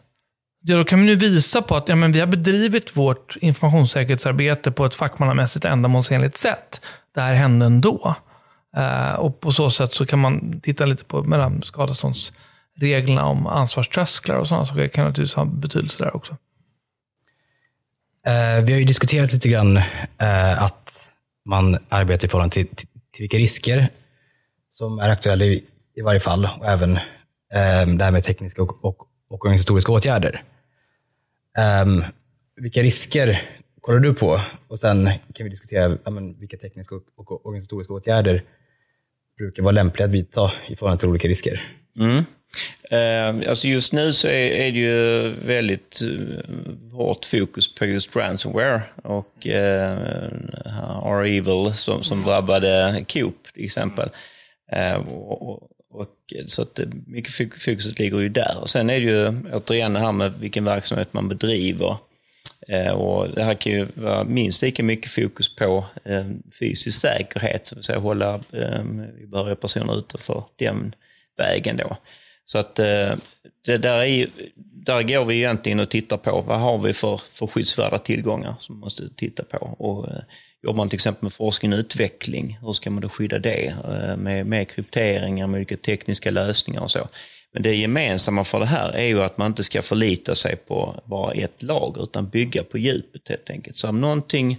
Ja, 0.62 0.76
då 0.76 0.84
kan 0.84 0.98
man 0.98 1.08
ju 1.08 1.14
visa 1.14 1.62
på 1.62 1.76
att 1.76 1.88
ja, 1.88 1.96
men 1.96 2.12
vi 2.12 2.20
har 2.20 2.26
bedrivit 2.26 2.96
vårt 2.96 3.36
informationssäkerhetsarbete 3.40 4.70
på 4.70 4.84
ett 4.84 4.94
fackmannamässigt 4.94 5.64
ändamålsenligt 5.64 6.36
sätt. 6.36 6.80
Det 7.14 7.20
här 7.20 7.34
hände 7.34 7.66
ändå. 7.66 8.00
Mm. 8.04 8.29
Eh, 8.76 9.14
och 9.14 9.40
på 9.40 9.52
så 9.52 9.70
sätt 9.70 9.94
så 9.94 10.06
kan 10.06 10.18
man 10.18 10.60
titta 10.60 10.86
lite 10.86 11.04
på 11.04 11.22
mellan 11.22 11.62
skadeståndsreglerna 11.62 13.26
om 13.26 13.46
ansvarströsklar 13.46 14.36
och 14.36 14.48
sådana 14.48 14.66
saker. 14.66 14.80
Det 14.80 14.88
kan 14.88 15.04
naturligtvis 15.04 15.34
ha 15.34 15.44
betydelse 15.44 16.04
där 16.04 16.16
också. 16.16 16.36
Eh, 18.26 18.64
vi 18.64 18.72
har 18.72 18.78
ju 18.78 18.84
diskuterat 18.84 19.32
lite 19.32 19.48
grann 19.48 19.76
eh, 19.76 20.62
att 20.62 21.10
man 21.44 21.78
arbetar 21.88 22.26
i 22.26 22.30
förhållande 22.30 22.52
till, 22.52 22.66
till, 22.66 22.88
till 23.10 23.22
vilka 23.22 23.36
risker 23.36 23.88
som 24.70 24.98
är 24.98 25.10
aktuella 25.10 25.44
i, 25.44 25.64
i 25.96 26.02
varje 26.02 26.20
fall 26.20 26.48
och 26.58 26.66
även 26.66 26.98
det 27.98 28.04
här 28.04 28.10
med 28.10 28.24
tekniska 28.24 28.62
och, 28.62 28.84
och 28.84 29.10
och 29.30 29.44
organisatoriska 29.44 29.92
åtgärder. 29.92 30.42
Um, 31.84 32.04
vilka 32.56 32.82
risker 32.82 33.42
kollar 33.80 34.00
du 34.00 34.14
på? 34.14 34.40
Och 34.68 34.78
sen 34.78 35.10
kan 35.34 35.44
vi 35.44 35.50
diskutera 35.50 35.98
ja, 36.04 36.10
men, 36.10 36.38
vilka 36.38 36.56
tekniska 36.56 36.94
och, 36.94 37.02
och 37.16 37.46
organisatoriska 37.46 37.92
åtgärder 37.92 38.42
brukar 39.40 39.62
vara 39.62 39.72
lämpliga 39.72 40.06
att 40.06 40.12
vidta 40.12 40.52
i 40.68 40.76
förhållande 40.76 41.00
till 41.00 41.08
olika 41.08 41.28
risker. 41.28 41.62
Mm. 41.98 42.24
Uh, 42.92 43.50
alltså 43.50 43.68
just 43.68 43.92
nu 43.92 44.12
så 44.12 44.28
är, 44.28 44.50
är 44.50 44.72
det 44.72 44.78
ju 44.78 45.28
väldigt 45.46 46.02
uh, 46.02 46.38
hårt 46.92 47.24
fokus 47.24 47.74
på 47.74 47.86
just 47.86 48.16
ransomware 48.16 48.82
och 49.02 49.46
uh, 49.46 49.52
R-Evil 51.04 51.74
som, 51.74 52.02
som 52.02 52.22
drabbade 52.22 53.04
Coop 53.08 53.48
till 53.54 53.64
exempel. 53.64 54.08
Och, 55.06 55.60
och, 55.90 56.16
så 56.46 56.62
att 56.62 56.80
mycket 57.06 57.34
fokuset 57.34 57.98
ligger 57.98 58.20
ju 58.20 58.28
där. 58.28 58.58
Och 58.60 58.70
sen 58.70 58.90
är 58.90 59.00
det 59.00 59.06
ju 59.06 59.34
återigen 59.52 59.92
det 59.92 60.00
här 60.00 60.12
med 60.12 60.32
vilken 60.40 60.64
verksamhet 60.64 61.12
man 61.12 61.28
bedriver. 61.28 61.96
Eh, 62.70 62.92
och 62.92 63.28
det 63.28 63.42
här 63.42 63.54
kan 63.54 63.72
ju 63.72 63.86
vara 63.94 64.24
minst 64.24 64.62
lika 64.62 64.82
mycket 64.82 65.10
fokus 65.10 65.56
på 65.56 65.84
eh, 66.04 66.26
fysisk 66.60 67.00
säkerhet, 67.00 67.66
så 67.66 67.78
att 67.78 67.84
säga 67.84 67.98
hålla 67.98 68.34
eh, 68.34 68.84
behöriga 69.26 69.56
personer 69.56 69.98
utanför 69.98 70.44
den 70.56 70.94
vägen 71.36 71.76
då. 71.76 71.96
Så 72.44 72.58
att 72.58 72.78
eh, 72.78 73.14
det 73.64 73.76
där, 73.76 74.02
är, 74.02 74.26
där 74.86 75.02
går 75.02 75.24
vi 75.24 75.36
egentligen 75.36 75.80
och 75.80 75.88
tittar 75.88 76.16
på 76.16 76.40
vad 76.40 76.60
har 76.60 76.78
vi 76.78 76.92
för, 76.92 77.20
för 77.32 77.46
skyddsvärda 77.46 77.98
tillgångar 77.98 78.54
som 78.58 78.74
vi 78.74 78.80
måste 78.80 79.08
titta 79.16 79.42
på. 79.42 79.58
Och, 79.78 80.08
eh, 80.08 80.22
Jobbar 80.62 80.76
man 80.76 80.88
till 80.88 80.96
exempel 80.96 81.22
med 81.22 81.32
forskning 81.32 81.72
och 81.72 81.78
utveckling, 81.78 82.58
hur 82.62 82.72
ska 82.72 82.90
man 82.90 83.00
då 83.00 83.08
skydda 83.08 83.38
det? 83.38 83.66
Eh, 83.66 84.16
med, 84.16 84.46
med 84.46 84.68
krypteringar, 84.68 85.46
med 85.46 85.58
olika 85.58 85.76
tekniska 85.76 86.30
lösningar 86.30 86.80
och 86.80 86.90
så. 86.90 87.08
Men 87.52 87.62
det 87.62 87.74
gemensamma 87.74 88.44
för 88.44 88.58
det 88.58 88.66
här 88.66 88.92
är 88.92 89.06
ju 89.06 89.22
att 89.22 89.38
man 89.38 89.46
inte 89.46 89.64
ska 89.64 89.82
förlita 89.82 90.34
sig 90.34 90.56
på 90.56 91.02
bara 91.04 91.32
ett 91.32 91.62
lager, 91.62 92.02
utan 92.02 92.28
bygga 92.28 92.64
på 92.64 92.78
djupet 92.78 93.28
helt 93.28 93.50
enkelt. 93.50 93.76
Så 93.76 93.88
om 93.88 94.00
någonting 94.00 94.58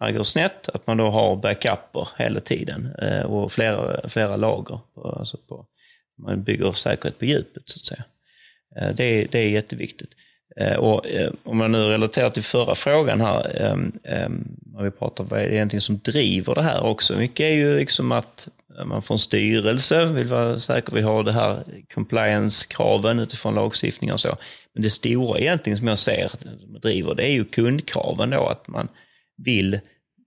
här 0.00 0.12
går 0.12 0.24
snett, 0.24 0.68
att 0.68 0.86
man 0.86 0.96
då 0.96 1.10
har 1.10 1.36
backuper 1.36 2.08
hela 2.18 2.40
tiden 2.40 2.88
eh, 3.02 3.22
och 3.22 3.52
flera, 3.52 4.08
flera 4.08 4.36
lager. 4.36 4.80
Alltså 5.04 5.36
på, 5.36 5.66
man 6.22 6.42
bygger 6.42 6.72
säkerhet 6.72 7.18
på 7.18 7.24
djupet 7.24 7.62
så 7.66 7.78
att 7.78 7.84
säga. 7.84 8.04
Eh, 8.76 8.94
det, 8.94 9.24
det 9.24 9.38
är 9.38 9.48
jätteviktigt. 9.48 10.10
Eh, 10.56 10.76
och 10.76 11.06
eh, 11.06 11.32
om 11.42 11.58
man 11.58 11.72
nu 11.72 11.78
relaterar 11.78 12.30
till 12.30 12.42
förra 12.42 12.74
frågan 12.74 13.20
här, 13.20 13.62
ehm, 13.62 13.92
ehm, 14.04 14.48
när 14.72 14.82
vi 14.82 14.90
pratar 14.90 15.24
om 15.24 15.30
vad 15.30 15.40
är 15.40 15.48
det 15.48 15.54
egentligen 15.54 15.80
som 15.80 15.98
driver 15.98 16.54
det 16.54 16.62
här 16.62 16.84
också. 16.84 17.16
Mycket 17.16 17.44
är 17.44 17.54
ju 17.54 17.76
liksom 17.76 18.12
att 18.12 18.48
eh, 18.78 18.84
man 18.84 19.02
från 19.02 19.18
styrelse 19.18 20.06
vill 20.06 20.26
vara 20.26 20.58
säker, 20.58 20.92
vi 20.92 21.00
har 21.02 21.22
det 21.22 21.32
här 21.32 21.58
compliance-kraven 21.94 23.18
utifrån 23.18 23.54
lagstiftning 23.54 24.12
och 24.12 24.20
så. 24.20 24.36
Men 24.74 24.82
det 24.82 24.90
stora 24.90 25.38
egentligen 25.38 25.78
som 25.78 25.88
jag 25.88 25.98
ser 25.98 26.28
som 26.28 26.80
driver, 26.82 27.14
det 27.14 27.28
är 27.28 27.32
ju 27.32 27.44
kundkraven 27.44 28.30
då, 28.30 28.46
att 28.46 28.68
man 28.68 28.88
vill 29.44 29.78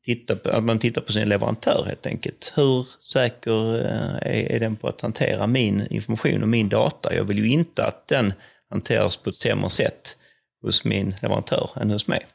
titta 0.05 0.35
på, 0.35 0.49
att 0.49 0.63
man 0.63 0.79
tittar 0.79 1.01
på 1.01 1.11
sin 1.11 1.29
leverantör 1.29 1.83
helt 1.87 2.05
enkelt. 2.05 2.53
Hur 2.55 2.87
säker 3.11 3.75
är, 3.77 4.51
är 4.51 4.59
den 4.59 4.75
på 4.75 4.87
att 4.87 5.01
hantera 5.01 5.47
min 5.47 5.87
information 5.89 6.41
och 6.41 6.49
min 6.49 6.69
data? 6.69 7.15
Jag 7.15 7.23
vill 7.23 7.39
ju 7.39 7.49
inte 7.49 7.85
att 7.85 8.07
den 8.07 8.33
hanteras 8.69 9.17
på 9.17 9.29
ett 9.29 9.37
sämre 9.37 9.69
sätt 9.69 10.17
hos 10.61 10.85
min 10.85 11.15
leverantör 11.21 11.69
än 11.75 11.91
hos 11.91 12.07
mig. 12.07 12.25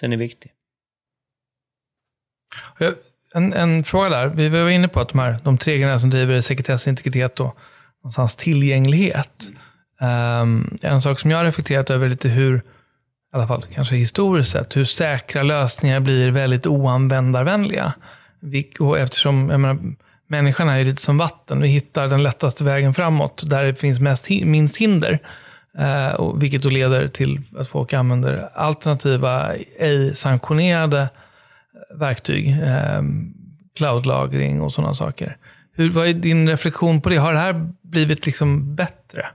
Den 0.00 0.12
är 0.12 0.16
viktig. 0.16 0.52
En, 3.34 3.52
en 3.52 3.84
fråga 3.84 4.08
där. 4.08 4.26
Vi 4.28 4.48
var 4.48 4.68
inne 4.68 4.88
på 4.88 5.00
att 5.00 5.08
de, 5.08 5.18
här, 5.18 5.38
de 5.44 5.58
tre 5.58 5.78
grejerna 5.78 5.98
som 5.98 6.10
driver 6.10 6.40
sekretess, 6.40 6.88
integritet 6.88 7.40
och 7.40 7.56
någonstans 8.02 8.36
tillgänglighet. 8.36 9.48
Um, 10.00 10.78
en 10.82 11.00
sak 11.00 11.20
som 11.20 11.30
jag 11.30 11.38
har 11.38 11.44
reflekterat 11.44 11.90
över 11.90 12.08
lite 12.08 12.28
hur, 12.28 12.56
i 12.56 12.62
alla 13.32 13.48
fall 13.48 13.62
kanske 13.62 13.96
historiskt 13.96 14.50
sett, 14.50 14.76
hur 14.76 14.84
säkra 14.84 15.42
lösningar 15.42 16.00
blir 16.00 16.30
väldigt 16.30 16.66
oanvändarvänliga. 16.66 17.94
Och 18.80 18.98
eftersom, 18.98 19.50
jag 19.50 19.60
menar, 19.60 19.94
människan 20.26 20.68
är 20.68 20.78
ju 20.78 20.84
lite 20.84 21.02
som 21.02 21.18
vatten. 21.18 21.60
Vi 21.60 21.68
hittar 21.68 22.08
den 22.08 22.22
lättaste 22.22 22.64
vägen 22.64 22.94
framåt 22.94 23.50
där 23.50 23.64
det 23.64 23.74
finns 23.74 24.00
mest, 24.00 24.30
minst 24.30 24.76
hinder. 24.76 25.18
Eh, 25.78 26.34
vilket 26.36 26.62
då 26.62 26.68
leder 26.68 27.08
till 27.08 27.40
att 27.58 27.68
folk 27.68 27.92
använder 27.92 28.48
alternativa, 28.54 29.54
ej 29.78 30.16
sanktionerade 30.16 31.00
eh, 31.00 31.98
verktyg. 31.98 32.48
Eh, 32.48 33.02
cloudlagring 33.76 34.60
och 34.60 34.72
sådana 34.72 34.94
saker. 34.94 35.36
Hur, 35.72 35.90
vad 35.90 36.08
är 36.08 36.12
din 36.12 36.48
reflektion 36.48 37.00
på 37.00 37.08
det? 37.08 37.16
Har 37.16 37.32
det 37.32 37.38
här 37.38 37.72
blivit 37.82 38.26
liksom 38.26 38.74
bättre? 38.74 39.26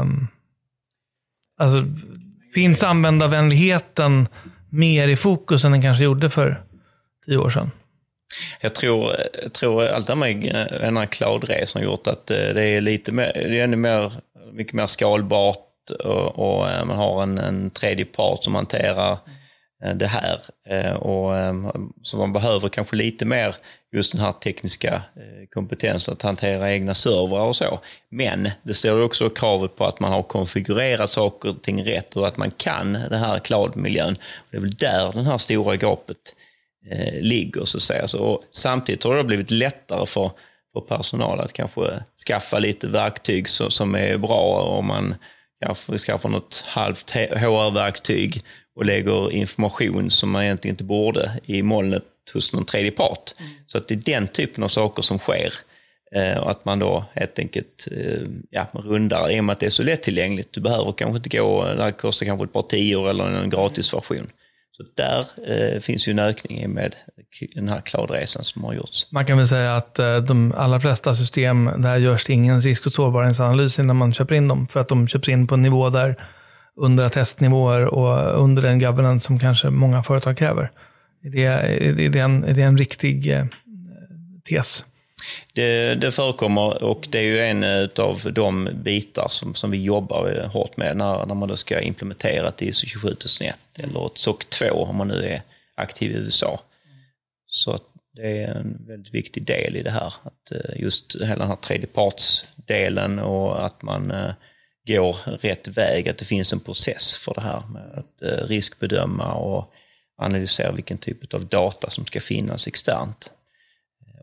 Um, 0.00 0.28
alltså, 1.58 1.84
finns 2.54 2.82
användarvänligheten 2.82 4.28
mer 4.68 5.08
i 5.08 5.16
fokus 5.16 5.64
än 5.64 5.72
den 5.72 5.82
kanske 5.82 6.04
gjorde 6.04 6.30
för 6.30 6.62
tio 7.26 7.36
år 7.36 7.50
sedan? 7.50 7.70
Jag 8.60 8.74
tror, 8.74 9.16
jag 9.42 9.52
tror 9.52 9.86
allt 9.86 10.06
det 10.06 10.12
här 10.12 10.20
med 10.20 10.46
eh, 10.46 10.80
den 10.80 10.96
här 10.96 11.06
cloudresan 11.06 11.82
har 11.82 11.90
gjort 11.90 12.06
att 12.06 12.30
eh, 12.30 12.36
det 12.36 12.64
är 12.64 12.80
lite 12.80 13.12
mer, 13.12 13.32
det 13.34 13.60
är 13.60 13.64
ännu 13.64 13.76
mer, 13.76 14.12
mycket 14.52 14.72
mer 14.72 14.86
skalbart 14.86 15.68
och, 16.04 16.38
och 16.38 16.68
eh, 16.68 16.84
man 16.84 16.96
har 16.96 17.22
en, 17.22 17.38
en 17.38 17.70
tredje 17.70 18.04
part 18.04 18.44
som 18.44 18.54
hanterar 18.54 19.18
det 19.94 20.06
här. 20.06 20.38
Och, 21.02 21.32
så 22.02 22.16
man 22.16 22.32
behöver 22.32 22.68
kanske 22.68 22.96
lite 22.96 23.24
mer 23.24 23.56
just 23.92 24.12
den 24.12 24.20
här 24.20 24.32
tekniska 24.32 25.02
kompetensen 25.54 26.12
att 26.12 26.22
hantera 26.22 26.72
egna 26.72 26.94
servrar 26.94 27.46
och 27.46 27.56
så. 27.56 27.78
Men 28.08 28.50
det 28.62 28.74
ställer 28.74 29.04
också 29.04 29.30
kravet 29.30 29.76
på 29.76 29.84
att 29.84 30.00
man 30.00 30.12
har 30.12 30.22
konfigurerat 30.22 31.10
saker 31.10 31.48
och 31.48 31.62
ting 31.62 31.84
rätt 31.84 32.16
och 32.16 32.26
att 32.26 32.36
man 32.36 32.50
kan 32.50 32.92
den 32.92 33.20
här 33.20 33.38
cloud-miljön. 33.38 34.18
Det 34.50 34.56
är 34.56 34.60
väl 34.60 34.74
där 34.74 35.12
det 35.12 35.22
här 35.22 35.38
stora 35.38 35.76
gapet 35.76 36.34
eh, 36.90 37.20
ligger 37.20 37.64
så 37.64 37.78
att 37.78 37.82
säga. 37.82 38.08
Så, 38.08 38.18
och 38.18 38.44
samtidigt 38.50 39.04
har 39.04 39.16
det 39.16 39.24
blivit 39.24 39.50
lättare 39.50 40.06
för, 40.06 40.30
för 40.72 40.80
personal 40.80 41.40
att 41.40 41.52
kanske 41.52 41.80
skaffa 42.26 42.58
lite 42.58 42.86
verktyg 42.86 43.48
så, 43.48 43.70
som 43.70 43.94
är 43.94 44.18
bra 44.18 44.62
om 44.78 44.86
man 44.86 45.14
kanske 45.64 45.98
skaffar 45.98 46.28
något 46.28 46.64
halvt 46.66 47.10
HR-verktyg 47.10 48.42
och 48.76 48.84
lägger 48.84 49.32
information 49.32 50.10
som 50.10 50.30
man 50.30 50.42
egentligen 50.42 50.72
inte 50.72 50.84
borde 50.84 51.40
i 51.44 51.62
molnet 51.62 52.04
hos 52.34 52.52
någon 52.52 52.64
tredje 52.64 52.90
part. 52.90 53.34
Mm. 53.38 53.52
Så 53.66 53.78
att 53.78 53.88
det 53.88 53.94
är 53.94 54.14
den 54.14 54.28
typen 54.28 54.64
av 54.64 54.68
saker 54.68 55.02
som 55.02 55.18
sker. 55.18 55.54
Eh, 56.14 56.42
och 56.42 56.50
att 56.50 56.64
man 56.64 56.78
då 56.78 57.04
helt 57.14 57.38
enkelt 57.38 57.88
eh, 57.90 58.22
ja, 58.50 58.66
rundar, 58.72 59.30
i 59.32 59.40
och 59.40 59.44
med 59.44 59.52
att 59.52 59.60
det 59.60 59.66
är 59.66 59.70
så 59.70 59.82
lättillgängligt. 59.82 60.52
Du 60.52 60.60
behöver 60.60 60.92
kanske 60.92 61.16
inte 61.16 61.38
gå, 61.38 61.64
det 61.64 61.82
här 61.82 61.92
kostar 61.92 62.26
kanske 62.26 62.44
ett 62.44 62.52
par 62.52 62.62
tior 62.62 63.10
eller 63.10 63.24
en 63.24 63.50
gratisversion. 63.50 64.26
Så 64.72 64.82
där 64.96 65.20
eh, 65.20 65.80
finns 65.80 66.08
ju 66.08 66.10
en 66.10 66.18
ökning 66.18 66.70
med 66.70 66.94
den 67.54 67.68
här 67.68 67.80
cloudresan 67.80 68.44
som 68.44 68.64
har 68.64 68.74
gjorts. 68.74 69.12
Man 69.12 69.26
kan 69.26 69.38
väl 69.38 69.48
säga 69.48 69.76
att 69.76 69.98
eh, 69.98 70.16
de 70.16 70.52
allra 70.56 70.80
flesta 70.80 71.14
system, 71.14 71.70
där 71.76 71.96
görs 71.96 72.24
det 72.24 72.32
ingen 72.32 72.60
risk 72.60 72.86
och 72.86 72.92
sårbarhetsanalys 72.92 73.78
innan 73.78 73.96
man 73.96 74.12
köper 74.12 74.34
in 74.34 74.48
dem. 74.48 74.68
För 74.68 74.80
att 74.80 74.88
de 74.88 75.08
köps 75.08 75.28
in 75.28 75.46
på 75.46 75.54
en 75.54 75.62
nivå 75.62 75.90
där 75.90 76.16
under 76.76 77.08
testnivåer 77.08 77.94
och 77.94 78.42
under 78.44 78.62
den 78.62 78.78
governance 78.78 79.26
som 79.26 79.38
kanske 79.38 79.70
många 79.70 80.02
företag 80.02 80.36
kräver. 80.36 80.70
Är 81.24 81.30
det, 81.30 81.44
är 81.44 82.08
det, 82.08 82.18
en, 82.18 82.44
är 82.44 82.54
det 82.54 82.62
en 82.62 82.78
riktig 82.78 83.32
eh, 83.32 83.44
tes? 84.48 84.84
Det, 85.52 85.94
det 85.94 86.12
förekommer 86.12 86.82
och 86.82 87.08
det 87.10 87.18
är 87.18 87.22
ju 87.22 87.40
en 87.40 87.64
av 87.96 88.32
de 88.32 88.68
bitar 88.72 89.28
som, 89.30 89.54
som 89.54 89.70
vi 89.70 89.82
jobbar 89.82 90.48
hårt 90.52 90.76
med 90.76 90.96
när, 90.96 91.26
när 91.26 91.34
man 91.34 91.48
då 91.48 91.56
ska 91.56 91.80
implementera 91.80 92.48
ett 92.48 92.62
ISO 92.62 92.86
27001 92.86 93.56
eller 93.78 94.06
ett 94.06 94.18
SOC 94.18 94.44
2 94.44 94.66
om 94.66 94.96
man 94.96 95.08
nu 95.08 95.24
är 95.24 95.42
aktiv 95.74 96.10
i 96.10 96.14
USA. 96.14 96.60
Så 97.46 97.78
det 98.16 98.42
är 98.42 98.54
en 98.54 98.86
väldigt 98.86 99.14
viktig 99.14 99.42
del 99.42 99.76
i 99.76 99.82
det 99.82 99.90
här. 99.90 100.14
Att 100.22 100.52
eh, 100.52 100.80
just 100.82 101.16
hela 101.20 101.36
den 101.36 101.48
här 101.48 101.56
tredjepartsdelen 101.56 103.18
och 103.18 103.64
att 103.66 103.82
man 103.82 104.10
eh, 104.10 104.32
går 104.86 105.16
rätt 105.24 105.68
väg, 105.68 106.08
att 106.08 106.18
det 106.18 106.24
finns 106.24 106.52
en 106.52 106.60
process 106.60 107.16
för 107.16 107.34
det 107.34 107.40
här 107.40 107.62
med 107.72 107.98
att 107.98 108.22
eh, 108.22 108.46
riskbedöma 108.46 109.34
och 109.34 109.72
analysera 110.16 110.72
vilken 110.72 110.98
typ 110.98 111.34
av 111.34 111.46
data 111.46 111.90
som 111.90 112.06
ska 112.06 112.20
finnas 112.20 112.66
externt. 112.66 113.30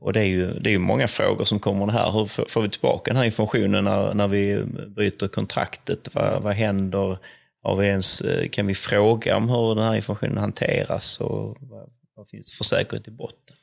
Och 0.01 0.13
det 0.13 0.19
är 0.19 0.25
ju, 0.25 0.53
det 0.53 0.69
är 0.69 0.71
ju 0.71 0.79
många 0.79 1.07
frågor 1.07 1.45
som 1.45 1.59
kommer 1.59 1.87
här. 1.87 2.11
Hur 2.11 2.25
får 2.49 2.61
vi 2.61 2.69
tillbaka 2.69 3.11
den 3.11 3.17
här 3.17 3.25
informationen 3.25 3.83
när, 3.83 4.13
när 4.13 4.27
vi 4.27 4.63
bryter 4.87 5.27
kontraktet? 5.27 6.07
Vad, 6.13 6.43
vad 6.43 6.53
händer? 6.53 7.17
Har 7.63 7.75
vi 7.75 7.87
ens, 7.87 8.21
eh, 8.21 8.49
kan 8.49 8.67
vi 8.67 8.75
fråga 8.75 9.37
om 9.37 9.49
hur 9.49 9.75
den 9.75 9.83
här 9.83 9.95
informationen 9.95 10.37
hanteras 10.37 11.19
och 11.19 11.57
vad, 11.59 11.89
vad 12.15 12.27
finns 12.27 12.51
det 12.51 12.57
för 12.57 12.63
säkerhet 12.63 13.07
i 13.07 13.11
botten? 13.11 13.55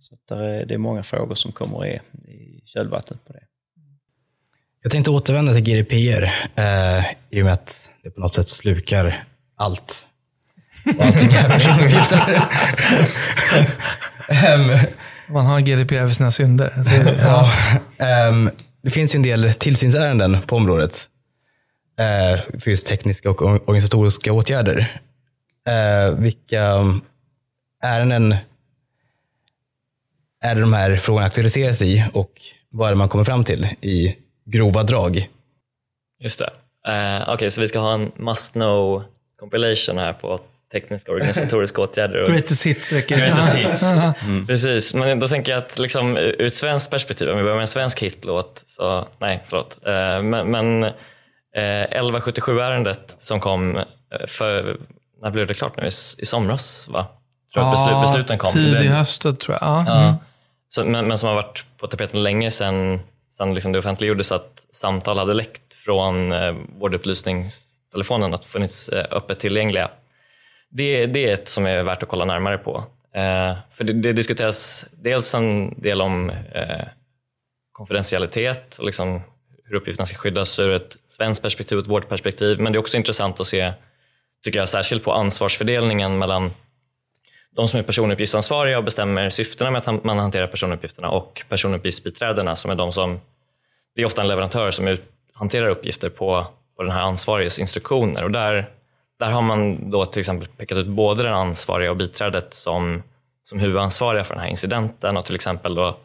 Så 0.00 0.16
det 0.28 0.34
är, 0.34 0.66
det 0.66 0.74
är 0.74 0.78
många 0.78 1.02
frågor 1.02 1.34
som 1.34 1.52
kommer 1.52 1.86
i, 1.86 2.00
i 2.30 2.62
kölvattnet 2.64 3.24
på 3.26 3.32
det. 3.32 3.42
Jag 4.82 4.92
tänkte 4.92 5.10
återvända 5.10 5.54
till 5.54 5.62
GDPR 5.62 6.22
eh, 6.56 7.04
i 7.30 7.40
och 7.40 7.44
med 7.44 7.52
att 7.52 7.90
det 8.02 8.10
på 8.10 8.20
något 8.20 8.34
sätt 8.34 8.48
slukar 8.48 9.24
allt. 9.56 10.06
Och 10.98 11.04
allting 11.04 11.28
är 11.32 11.48
personuppgifter. 11.58 12.48
um, 14.54 14.78
Man 15.28 15.46
har 15.46 15.60
GDPR 15.60 16.06
för 16.06 16.14
sina 16.14 16.30
synder. 16.30 16.74
Alltså, 16.76 16.94
ja. 17.98 18.28
um, 18.28 18.50
det 18.82 18.90
finns 18.90 19.14
ju 19.14 19.16
en 19.16 19.22
del 19.22 19.54
tillsynsärenden 19.54 20.38
på 20.46 20.56
området. 20.56 21.08
Uh, 22.00 22.60
för 22.60 22.70
just 22.70 22.86
tekniska 22.86 23.30
och 23.30 23.42
organisatoriska 23.42 24.32
åtgärder. 24.32 24.78
Uh, 25.68 26.18
vilka 26.18 26.62
ärenden 27.82 28.36
är 30.44 30.54
det 30.54 30.60
de 30.60 30.72
här 30.72 30.96
frågorna 30.96 31.26
aktualiseras 31.26 31.82
i 31.82 32.04
och 32.12 32.32
vad 32.70 32.86
är 32.86 32.92
det 32.92 32.98
man 32.98 33.08
kommer 33.08 33.24
fram 33.24 33.44
till 33.44 33.68
i 33.80 34.16
grova 34.44 34.82
drag? 34.82 35.28
Just 36.20 36.38
det. 36.38 36.50
Uh, 36.88 37.22
Okej, 37.22 37.34
okay, 37.34 37.50
så 37.50 37.60
vi 37.60 37.68
ska 37.68 37.78
ha 37.78 37.94
en 37.94 38.12
must 38.16 38.52
know 38.52 39.04
compilation 39.38 39.98
här 39.98 40.12
på 40.12 40.40
tekniska 40.72 41.12
organisatoriska 41.12 41.82
åtgärder. 41.82 42.22
Och 42.22 42.30
greatest 42.30 42.66
hits. 42.66 42.90
Greatest 42.90 43.54
hits. 43.54 43.82
Mm. 44.22 44.46
Precis, 44.46 44.94
men 44.94 45.20
då 45.20 45.28
tänker 45.28 45.52
jag 45.52 45.58
att 45.58 45.78
liksom, 45.78 46.16
ur 46.16 46.42
ett 46.42 46.54
svenskt 46.54 46.90
perspektiv, 46.90 47.30
om 47.30 47.36
vi 47.36 47.42
börjar 47.42 47.56
med 47.56 47.62
en 47.62 47.66
svensk 47.66 48.02
hitlåt, 48.02 48.64
så 48.66 49.08
nej, 49.18 49.42
förlåt. 49.48 49.78
Eh, 49.86 50.22
men, 50.22 50.50
men 50.50 50.84
1177-ärendet 51.56 53.10
eh, 53.10 53.16
som 53.18 53.40
kom 53.40 53.76
eh, 53.76 53.84
för, 54.26 54.76
när 55.22 55.30
blev 55.30 55.46
det 55.46 55.54
klart 55.54 55.76
nu? 55.76 55.86
I, 56.18 56.24
somras, 56.24 56.88
va? 56.88 57.06
Tror 57.52 57.64
jag 57.64 57.72
beslut, 57.72 58.00
besluten 58.00 58.38
kom. 58.38 58.52
Tidig 58.52 58.88
höst, 58.88 59.22
tror 59.22 59.40
jag. 59.48 59.58
Ja. 59.60 59.84
ja. 59.86 60.02
Mm. 60.02 60.14
Så, 60.68 60.84
men, 60.84 61.08
men, 61.08 61.18
som 61.18 61.28
har 61.28 61.36
varit 61.36 61.64
på 61.78 61.86
tapeten 61.86 62.22
länge 62.22 62.50
sedan, 62.50 63.00
sedan 63.30 63.54
liksom 63.54 63.72
det 63.72 63.78
offentliggjordes 63.78 64.32
att 64.32 64.66
samtal 64.70 65.18
hade 65.18 65.34
läckt 65.34 65.74
från 65.74 66.32
eh, 66.32 66.54
vårdupplysningstelefonen, 66.78 68.34
att 68.34 68.44
funnits 68.44 68.88
eh, 68.88 69.06
öppet 69.10 69.40
tillgängliga 69.40 69.90
det, 70.72 71.06
det 71.06 71.30
är 71.30 71.34
ett 71.34 71.48
som 71.48 71.66
är 71.66 71.82
värt 71.82 72.02
att 72.02 72.08
kolla 72.08 72.24
närmare 72.24 72.58
på. 72.58 72.84
Eh, 73.14 73.56
för 73.72 73.84
det, 73.84 73.92
det, 73.92 74.12
diskuteras 74.12 74.86
dels 74.92 75.34
en 75.34 75.80
del 75.80 76.00
om 76.00 76.30
eh, 76.30 76.86
konfidentialitet 77.72 78.78
och 78.78 78.84
liksom 78.84 79.20
hur 79.64 79.74
uppgifterna 79.76 80.06
ska 80.06 80.16
skyddas 80.16 80.58
ur 80.58 80.70
ett 80.70 80.96
svenskt 81.06 81.42
perspektiv 81.42 81.78
och 81.78 81.84
ett 81.84 81.90
vårt 81.90 82.08
perspektiv. 82.08 82.60
Men 82.60 82.72
det 82.72 82.76
är 82.76 82.80
också 82.80 82.96
intressant 82.96 83.40
att 83.40 83.46
se, 83.46 83.72
tycker 84.44 84.58
jag, 84.58 84.68
särskilt 84.68 85.04
på 85.04 85.12
ansvarsfördelningen 85.12 86.18
mellan 86.18 86.50
de 87.50 87.68
som 87.68 87.78
är 87.78 87.84
personuppgiftsansvariga 87.84 88.78
och 88.78 88.84
bestämmer 88.84 89.30
syftena 89.30 89.70
med 89.70 89.88
att 89.88 90.04
man 90.04 90.18
hanterar 90.18 90.46
personuppgifterna 90.46 91.10
och 91.10 91.42
personuppgiftsbiträdena 91.48 92.56
som 92.56 92.70
är 92.70 92.74
de 92.74 92.92
som, 92.92 93.20
det 93.94 94.02
är 94.02 94.06
ofta 94.06 94.22
en 94.22 94.28
leverantör 94.28 94.70
som 94.70 94.88
ut, 94.88 95.02
hanterar 95.32 95.68
uppgifter 95.68 96.08
på, 96.08 96.46
på 96.76 96.82
den 96.82 96.92
här 96.92 97.00
ansvariges 97.00 97.58
instruktioner 97.58 98.24
och 98.24 98.30
där 98.30 98.70
där 99.18 99.30
har 99.30 99.42
man 99.42 99.90
då 99.90 100.06
till 100.06 100.20
exempel 100.20 100.48
pekat 100.48 100.78
ut 100.78 100.86
både 100.86 101.22
den 101.22 101.34
ansvariga 101.34 101.90
och 101.90 101.96
biträdet 101.96 102.54
som, 102.54 103.02
som 103.44 103.58
huvudansvariga 103.58 104.24
för 104.24 104.34
den 104.34 104.42
här 104.42 104.50
incidenten 104.50 105.16
och 105.16 105.26
till 105.26 105.34
exempel 105.34 105.74
då 105.74 105.98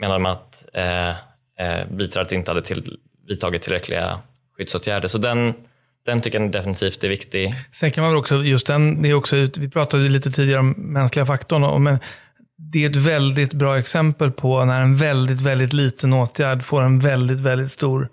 menar 0.00 0.18
man 0.18 0.32
att 0.32 0.64
eh, 0.72 1.08
eh, 1.58 1.86
biträdet 1.90 2.32
inte 2.32 2.50
hade 2.50 2.62
till, 2.62 2.98
vidtagit 3.28 3.62
tillräckliga 3.62 4.18
skyddsåtgärder. 4.56 5.08
Så 5.08 5.18
den, 5.18 5.54
den 6.06 6.20
tycker 6.20 6.40
jag 6.40 6.52
definitivt 6.52 7.04
är 7.04 7.08
viktig. 7.08 7.54
Sen 7.72 7.90
kan 7.90 8.02
man 8.02 8.12
väl 8.12 8.18
också, 8.18 8.44
just 8.44 8.66
den, 8.66 9.02
det 9.02 9.08
är 9.08 9.14
också, 9.14 9.36
vi 9.36 9.70
pratade 9.70 10.08
lite 10.08 10.30
tidigare 10.30 10.60
om 10.60 10.70
mänskliga 10.70 11.26
faktorn, 11.26 11.64
och, 11.64 11.80
men 11.80 11.98
det 12.56 12.84
är 12.84 12.90
ett 12.90 12.96
väldigt 12.96 13.52
bra 13.52 13.78
exempel 13.78 14.30
på 14.30 14.64
när 14.64 14.80
en 14.80 14.96
väldigt, 14.96 15.40
väldigt 15.40 15.72
liten 15.72 16.12
åtgärd 16.12 16.62
får 16.62 16.82
en 16.82 17.00
väldigt, 17.00 17.40
väldigt 17.40 17.72
stor 17.72 18.08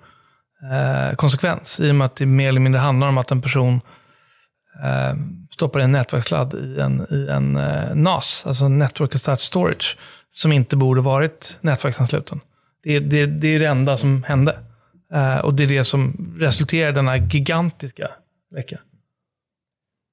eh, 0.71 1.15
konsekvens. 1.15 1.79
I 1.79 1.91
och 1.91 1.95
med 1.95 2.05
att 2.05 2.15
det 2.15 2.25
mer 2.25 2.49
eller 2.49 2.59
mindre 2.59 2.79
handlar 2.79 3.07
om 3.07 3.17
att 3.17 3.31
en 3.31 3.41
person 3.41 3.81
eh, 4.83 5.15
stoppar 5.49 5.79
en 5.79 5.91
nätverksladd 5.91 6.53
i 6.53 6.79
en, 6.79 7.07
i 7.09 7.27
en 7.29 7.57
eh, 7.57 7.95
NAS, 7.95 8.43
alltså 8.47 8.67
Network 8.67 9.15
Attached 9.15 9.39
Storage, 9.39 9.97
som 10.29 10.51
inte 10.51 10.75
borde 10.75 11.01
varit 11.01 11.57
nätverksansluten. 11.61 12.39
Det, 12.83 12.99
det, 12.99 13.25
det 13.25 13.47
är 13.47 13.59
det 13.59 13.65
enda 13.65 13.97
som 13.97 14.23
hände. 14.23 14.59
Eh, 15.13 15.37
och 15.37 15.53
det 15.53 15.63
är 15.63 15.67
det 15.67 15.83
som 15.83 16.35
resulterar 16.39 16.89
i 16.89 16.93
denna 16.93 17.17
gigantiska 17.17 18.09
läcka. 18.55 18.79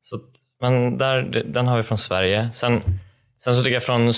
Så, 0.00 0.20
men 0.60 0.98
där, 0.98 1.44
den 1.46 1.66
har 1.66 1.76
vi 1.76 1.82
från 1.82 1.98
Sverige. 1.98 2.50
Sen, 2.52 2.80
sen 3.38 3.54
så 3.54 3.62
tycker 3.62 3.74
jag 3.74 3.82
från 3.82 4.12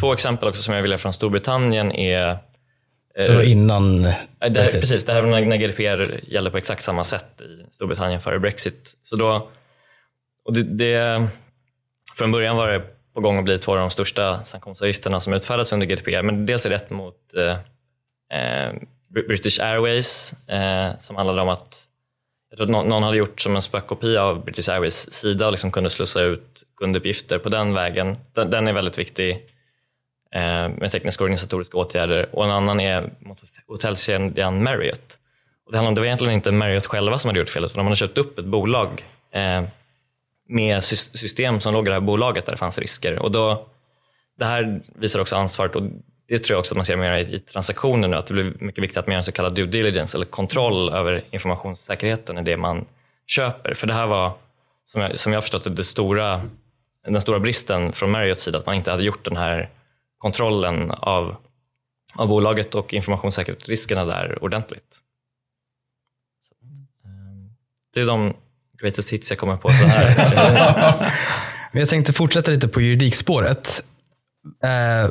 två 0.00 0.12
exempel 0.12 0.48
också 0.48 0.62
som 0.62 0.74
jag 0.74 0.82
vill 0.82 0.90
ha 0.90 0.98
från 0.98 1.12
Storbritannien 1.12 1.92
är 1.92 2.38
det 3.14 3.34
var 3.34 3.42
innan 3.42 4.02
det, 4.02 4.80
Precis, 4.80 5.04
det 5.04 5.12
här 5.12 5.22
var 5.22 5.40
när 5.40 5.56
GDPR 5.56 6.20
gällde 6.32 6.50
på 6.50 6.56
exakt 6.56 6.82
samma 6.82 7.04
sätt 7.04 7.40
i 7.40 7.72
Storbritannien 7.72 8.20
före 8.20 8.38
Brexit. 8.38 8.96
Så 9.02 9.16
då, 9.16 9.48
och 10.44 10.52
det, 10.52 10.62
det, 10.62 11.26
från 12.14 12.32
början 12.32 12.56
var 12.56 12.68
det 12.68 12.82
på 13.14 13.20
gång 13.20 13.38
att 13.38 13.44
bli 13.44 13.58
två 13.58 13.72
av 13.72 13.78
de 13.78 13.90
största 13.90 14.44
sanktionsavgifterna 14.44 15.20
som 15.20 15.32
utfärdas 15.32 15.72
under 15.72 15.86
GDPR. 15.86 16.22
Men 16.22 16.46
dels 16.46 16.66
är 16.66 16.70
det 16.70 16.76
ett 16.76 16.90
mot 16.90 17.34
eh, 17.36 17.50
eh 18.38 18.72
British 19.08 19.60
Airways 19.60 20.34
eh, 20.48 20.98
som 21.00 21.16
handlade 21.16 21.42
om 21.42 21.48
att 21.48 21.88
jag 22.50 22.56
tror 22.56 22.64
att 22.64 22.86
någon 22.88 23.02
hade 23.02 23.16
gjort 23.16 23.40
som 23.40 23.56
en 23.56 23.62
spökkopia 23.62 24.22
av 24.22 24.44
British 24.44 24.68
Airways 24.68 25.12
sida 25.12 25.46
och 25.46 25.52
liksom 25.52 25.70
kunde 25.70 25.90
slussa 25.90 26.22
ut 26.22 26.62
kunduppgifter 26.76 27.38
på 27.38 27.48
den 27.48 27.74
vägen. 27.74 28.16
Den, 28.32 28.50
den 28.50 28.68
är 28.68 28.72
väldigt 28.72 28.98
viktig 28.98 29.30
eh, 29.30 29.36
Eh, 30.34 30.68
med 30.68 30.90
tekniska 30.92 31.24
och 31.24 31.24
organisatoriska 31.24 31.78
åtgärder. 31.78 32.28
Och 32.32 32.44
en 32.44 32.50
annan 32.50 32.80
är 32.80 33.10
mot 33.18 33.38
hotellkedjan 33.66 34.62
Marriott. 34.62 35.18
Och 35.66 35.72
det, 35.72 35.78
handlade, 35.78 35.94
det 35.94 36.00
var 36.00 36.06
egentligen 36.06 36.34
inte 36.34 36.50
Marriott 36.50 36.86
själva 36.86 37.18
som 37.18 37.28
hade 37.28 37.38
gjort 37.38 37.50
felet, 37.50 37.70
utan 37.70 37.78
de 37.78 37.86
hade 37.86 37.96
köpt 37.96 38.18
upp 38.18 38.38
ett 38.38 38.44
bolag 38.44 39.04
eh, 39.32 39.62
med 40.48 40.84
system 40.84 41.60
som 41.60 41.74
låg 41.74 41.86
i 41.86 41.88
det 41.88 41.94
här 41.94 42.00
bolaget 42.00 42.46
där 42.46 42.52
det 42.52 42.58
fanns 42.58 42.78
risker. 42.78 43.22
Och 43.22 43.30
då, 43.30 43.66
det 44.38 44.44
här 44.44 44.80
visar 44.94 45.20
också 45.20 45.36
ansvaret 45.36 45.76
och 45.76 45.82
det 46.28 46.38
tror 46.38 46.54
jag 46.54 46.60
också 46.60 46.74
att 46.74 46.76
man 46.76 46.84
ser 46.84 46.96
mer 46.96 47.12
i, 47.12 47.34
i 47.34 47.38
transaktioner 47.38 48.08
nu, 48.08 48.16
att 48.16 48.26
det 48.26 48.34
blir 48.34 48.52
mycket 48.58 48.84
viktigt 48.84 48.96
att 48.96 49.06
man 49.06 49.12
gör 49.12 49.18
en 49.18 49.24
så 49.24 49.32
kallad 49.32 49.54
due 49.54 49.66
diligence 49.66 50.16
eller 50.16 50.26
kontroll 50.26 50.92
över 50.92 51.24
informationssäkerheten 51.30 52.38
i 52.38 52.42
det 52.42 52.56
man 52.56 52.84
köper. 53.26 53.74
För 53.74 53.86
det 53.86 53.94
här 53.94 54.06
var, 54.06 54.32
som 54.84 55.00
jag, 55.00 55.18
som 55.18 55.32
jag 55.32 55.42
förstått 55.42 55.64
det, 55.64 55.70
det 55.70 55.84
stora, 55.84 56.42
den 57.04 57.20
stora 57.20 57.38
bristen 57.38 57.92
från 57.92 58.10
Marriotts 58.10 58.42
sida, 58.42 58.58
att 58.58 58.66
man 58.66 58.74
inte 58.74 58.90
hade 58.90 59.04
gjort 59.04 59.24
den 59.24 59.36
här 59.36 59.70
kontrollen 60.22 60.90
av, 60.90 61.36
av 62.16 62.28
bolaget 62.28 62.74
och 62.74 62.94
informationssäkerhetsriskerna 62.94 64.04
där 64.04 64.44
ordentligt. 64.44 64.98
Så, 66.48 66.54
ehm, 67.08 67.50
det 67.94 68.00
är 68.00 68.06
de 68.06 68.34
greatest 68.82 69.10
hits 69.10 69.30
jag 69.30 69.38
kommer 69.38 69.56
på 69.56 69.68
så 69.68 69.84
här. 69.84 71.12
Men 71.72 71.80
jag 71.80 71.88
tänkte 71.88 72.12
fortsätta 72.12 72.50
lite 72.50 72.68
på 72.68 72.80
juridikspåret. 72.80 73.84
Eh, 74.64 75.10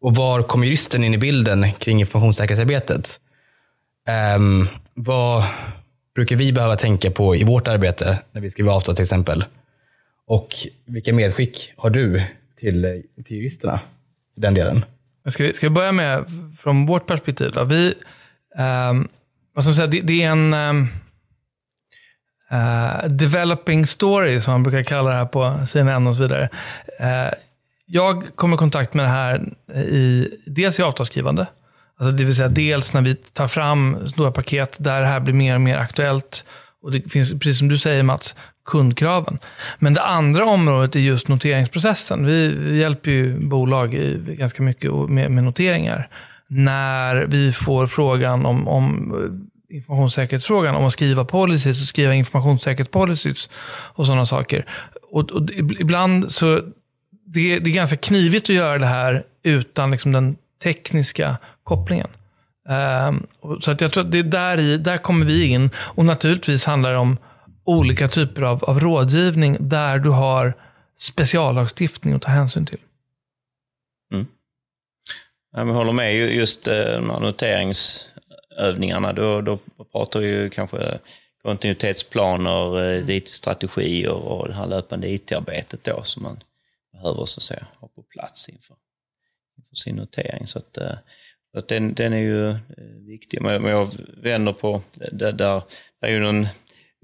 och 0.00 0.14
var 0.14 0.42
kom 0.42 0.64
juristen 0.64 1.04
in 1.04 1.14
i 1.14 1.18
bilden 1.18 1.72
kring 1.72 2.00
informationssäkerhetsarbetet? 2.00 3.20
Eh, 4.08 4.68
vad 4.94 5.44
brukar 6.14 6.36
vi 6.36 6.52
behöva 6.52 6.76
tänka 6.76 7.10
på 7.10 7.36
i 7.36 7.44
vårt 7.44 7.68
arbete 7.68 8.18
när 8.32 8.40
vi 8.40 8.50
skriver 8.50 8.72
avtal 8.72 8.96
till 8.96 9.02
exempel? 9.02 9.44
Och 10.26 10.54
vilka 10.84 11.12
medskick 11.12 11.72
har 11.76 11.90
du 11.90 12.22
till, 12.56 13.02
till 13.24 13.36
juristerna 13.36 13.80
i 14.36 14.40
den 14.40 14.54
delen? 14.54 14.84
Ska 15.28 15.44
vi, 15.44 15.52
ska 15.52 15.66
vi 15.66 15.70
börja 15.70 15.92
med 15.92 16.24
från 16.58 16.86
vårt 16.86 17.06
perspektiv? 17.06 17.52
Då? 17.52 17.64
Vi, 17.64 17.94
um, 18.90 19.08
vad 19.54 19.64
ska 19.64 19.74
säga, 19.74 19.86
det, 19.86 20.00
det, 20.00 20.22
är 20.22 20.30
en 20.30 20.54
um, 20.54 20.88
uh, 22.52 23.08
developing 23.08 23.86
story, 23.86 24.40
som 24.40 24.52
man 24.52 24.62
brukar 24.62 24.82
kalla 24.82 25.10
det 25.10 25.16
här 25.16 25.26
på 25.26 25.66
CNN 25.66 26.06
och 26.06 26.16
så 26.16 26.22
vidare. 26.22 26.48
Uh, 27.00 27.34
jag 27.86 28.36
kommer 28.36 28.56
i 28.56 28.58
kontakt 28.58 28.94
med 28.94 29.04
det 29.04 29.08
här 29.08 29.52
i, 29.74 30.28
dels 30.46 30.78
i 30.78 30.82
avtalsskrivande, 30.82 31.46
alltså 31.96 32.12
det 32.12 32.24
vill 32.24 32.36
säga 32.36 32.48
dels 32.48 32.94
när 32.94 33.02
vi 33.02 33.14
tar 33.14 33.48
fram 33.48 34.08
stora 34.08 34.32
paket 34.32 34.76
där 34.80 35.00
det 35.00 35.06
här 35.06 35.20
blir 35.20 35.34
mer 35.34 35.54
och 35.54 35.60
mer 35.60 35.76
aktuellt. 35.76 36.44
Och 36.82 36.92
det 36.92 37.12
finns, 37.12 37.32
precis 37.32 37.58
som 37.58 37.68
du 37.68 37.78
säger 37.78 38.02
Mats, 38.02 38.34
kundkraven. 38.64 39.38
Men 39.78 39.94
det 39.94 40.02
andra 40.02 40.44
området 40.44 40.96
är 40.96 41.00
just 41.00 41.28
noteringsprocessen. 41.28 42.26
Vi, 42.26 42.48
vi 42.48 42.78
hjälper 42.78 43.10
ju 43.10 43.38
bolag 43.38 43.94
i, 43.94 44.36
ganska 44.38 44.62
mycket 44.62 44.92
med, 44.92 45.30
med, 45.30 45.44
noteringar. 45.44 46.08
När 46.46 47.26
vi 47.26 47.52
får 47.52 47.86
frågan 47.86 48.46
om, 48.46 48.68
om 48.68 49.12
eh, 49.70 49.76
informationssäkerhetsfrågan, 49.76 50.74
om 50.74 50.84
att 50.84 50.92
skriva 50.92 51.24
policies 51.24 51.80
och 51.80 51.88
skriva 51.88 52.14
informationssäkerhetspolicies 52.14 53.50
och 53.94 54.06
sådana 54.06 54.26
saker. 54.26 54.66
Och, 55.10 55.30
och 55.30 55.50
ibland 55.78 56.32
så 56.32 56.60
det, 57.26 57.58
det 57.58 57.70
är 57.70 57.74
ganska 57.74 57.96
knivigt 57.96 58.50
att 58.50 58.56
göra 58.56 58.78
det 58.78 58.86
här 58.86 59.22
utan 59.42 59.90
liksom 59.90 60.12
den 60.12 60.36
tekniska 60.62 61.36
kopplingen. 61.64 62.08
Um, 63.08 63.26
så 63.60 63.70
att 63.70 63.80
jag 63.80 63.92
tror 63.92 64.04
att 64.04 64.12
det 64.12 64.18
är 64.18 64.22
där, 64.22 64.58
i, 64.58 64.78
där 64.78 64.98
kommer 64.98 65.26
vi 65.26 65.46
in. 65.46 65.70
Och 65.76 66.04
naturligtvis 66.04 66.64
handlar 66.66 66.92
det 66.92 66.98
om 66.98 67.16
olika 67.64 68.08
typer 68.08 68.42
av, 68.42 68.64
av 68.64 68.80
rådgivning 68.80 69.56
där 69.60 69.98
du 69.98 70.10
har 70.10 70.54
speciallagstiftning 70.96 72.14
att 72.14 72.22
ta 72.22 72.30
hänsyn 72.30 72.66
till. 72.66 72.80
Mm. 74.12 74.26
Jag 75.52 75.64
håller 75.64 75.92
med 75.92 76.14
just 76.14 76.68
eh, 76.68 77.00
noteringsövningarna. 77.00 79.12
Då, 79.12 79.40
då 79.40 79.58
pratar 79.92 80.20
vi 80.20 80.26
ju 80.26 80.50
kanske 80.50 80.98
kontinuitetsplaner, 81.42 82.82
eh, 82.82 83.16
IT-strategier 83.16 84.12
och 84.12 84.48
det 84.48 84.54
här 84.54 84.66
löpande 84.66 85.08
IT-arbetet 85.08 85.84
då 85.84 86.02
som 86.02 86.22
man 86.22 86.40
behöver 86.92 87.24
så 87.24 87.38
att 87.38 87.42
säga, 87.42 87.66
ha 87.80 87.88
på 87.88 88.02
plats 88.02 88.48
inför, 88.48 88.76
inför 89.58 89.74
sin 89.74 89.96
notering. 89.96 90.46
Så 90.46 90.58
att, 90.58 90.76
eh, 90.76 90.96
att 91.56 91.68
den, 91.68 91.94
den 91.94 92.12
är 92.12 92.18
ju 92.18 92.54
viktig. 93.06 93.42
Men 93.42 93.64
jag 93.64 93.88
vänder 94.22 94.52
på, 94.52 94.82
där, 95.12 95.32
där 95.32 95.62
är 96.00 96.10
ju 96.10 96.20
någon, 96.20 96.46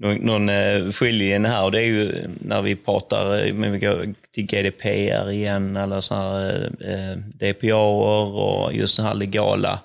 någon, 0.01 0.17
någon 0.17 0.49
eh, 0.49 0.91
skiljelinje 0.91 1.49
här 1.49 1.65
och 1.65 1.71
det 1.71 1.79
är 1.81 1.85
ju 1.85 2.27
när 2.39 2.61
vi 2.61 2.75
pratar, 2.75 3.45
eh, 3.45 3.53
men 3.53 3.71
vi 3.71 3.79
går 3.79 4.13
till 4.31 4.45
GDPR 4.45 5.31
igen, 5.31 5.77
alla 5.77 6.01
sådana 6.01 6.39
här 6.39 6.71
eh, 6.81 7.17
DPA 7.17 7.75
och 7.75 8.73
just 8.73 8.97
den 8.97 9.05
här 9.05 9.13
legala 9.13 9.79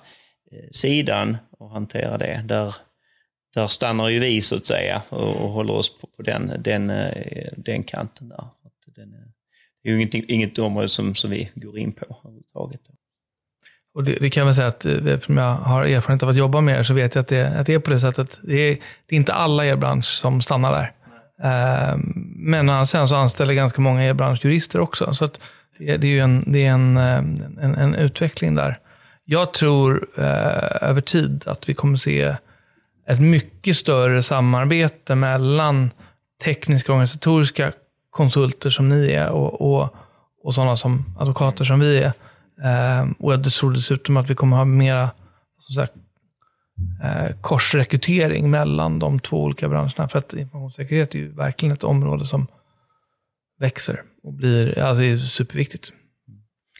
sidan 0.71 1.37
och 1.51 1.69
hantera 1.69 2.17
det. 2.17 2.43
Där, 2.45 2.75
där 3.55 3.67
stannar 3.67 4.09
ju 4.09 4.19
vi 4.19 4.41
så 4.41 4.55
att 4.55 4.67
säga 4.67 5.01
och, 5.09 5.35
och 5.35 5.49
håller 5.49 5.73
oss 5.73 5.99
på, 5.99 6.07
på 6.07 6.23
den, 6.23 6.51
den, 6.59 6.91
den 7.55 7.83
kanten 7.83 8.29
där. 8.29 8.43
Den, 8.95 9.11
det 9.83 9.89
är 9.89 9.93
ju 9.93 10.25
inget 10.27 10.59
område 10.59 10.89
som, 10.89 11.15
som 11.15 11.29
vi 11.29 11.49
går 11.55 11.77
in 11.77 11.91
på 11.91 12.05
överhuvudtaget. 12.05 12.81
Och 13.97 14.03
det, 14.03 14.17
det 14.21 14.29
kan 14.29 14.41
jag 14.41 14.45
väl 14.45 14.55
säga 14.55 14.67
att 14.67 14.85
eh, 14.85 14.93
eftersom 14.93 15.37
jag 15.37 15.55
har 15.55 15.85
erfarenhet 15.85 16.23
av 16.23 16.29
att 16.29 16.35
jobba 16.35 16.61
med 16.61 16.79
er 16.79 16.83
så 16.83 16.93
vet 16.93 17.15
jag 17.15 17.21
att 17.21 17.27
det, 17.27 17.59
att 17.59 17.65
det 17.65 17.73
är 17.73 17.79
på 17.79 17.89
det 17.89 17.99
sättet. 17.99 18.39
Det 18.43 18.55
är, 18.55 18.77
det 19.05 19.15
är 19.15 19.17
inte 19.17 19.33
alla 19.33 19.65
i 19.65 19.69
er 19.69 19.75
bransch 19.75 20.05
som 20.05 20.41
stannar 20.41 20.71
där. 20.71 20.91
Eh, 21.43 21.97
men 22.35 22.85
sen 22.85 23.07
så 23.07 23.15
anställer 23.15 23.53
ganska 23.53 23.81
många 23.81 24.05
er 24.05 24.13
branschjurister 24.13 24.79
också. 24.79 25.13
Så 25.13 25.25
att 25.25 25.39
det, 25.77 25.97
det, 25.97 26.07
är 26.07 26.11
ju 26.11 26.19
en, 26.19 26.43
det 26.47 26.65
är 26.65 26.71
en, 26.71 26.97
eh, 26.97 27.17
en, 27.63 27.75
en 27.75 27.95
utveckling 27.95 28.55
där. 28.55 28.79
Jag 29.25 29.53
tror 29.53 30.07
eh, 30.17 30.89
över 30.89 31.01
tid 31.01 31.43
att 31.47 31.69
vi 31.69 31.73
kommer 31.73 31.97
se 31.97 32.35
ett 33.07 33.19
mycket 33.19 33.77
större 33.77 34.23
samarbete 34.23 35.15
mellan 35.15 35.91
tekniska 36.43 36.91
och 36.91 36.95
organisatoriska 36.95 37.71
konsulter 38.09 38.69
som 38.69 38.89
ni 38.89 39.11
är 39.11 39.29
och, 39.29 39.61
och, 39.61 39.95
och 40.43 40.55
sådana 40.55 40.77
som 40.77 41.15
advokater 41.19 41.63
som 41.63 41.79
vi 41.79 41.97
är. 41.97 42.13
Eh, 42.63 43.11
och 43.19 43.33
jag 43.33 43.43
tror 43.43 43.73
dessutom 43.73 44.17
att 44.17 44.29
vi 44.29 44.35
kommer 44.35 44.57
ha 44.57 44.65
mera 44.65 45.11
som 45.59 45.73
sagt, 45.73 45.93
eh, 47.03 47.35
korsrekrytering 47.41 48.49
mellan 48.49 48.99
de 48.99 49.19
två 49.19 49.43
olika 49.43 49.69
branscherna. 49.69 50.09
För 50.09 50.17
att 50.17 50.33
informationssäkerhet 50.33 51.15
är 51.15 51.19
ju 51.19 51.31
verkligen 51.31 51.73
ett 51.73 51.83
område 51.83 52.25
som 52.25 52.47
växer 53.59 54.03
och 54.23 54.33
blir, 54.33 54.79
alltså 54.79 55.03
är 55.03 55.17
superviktigt. 55.17 55.93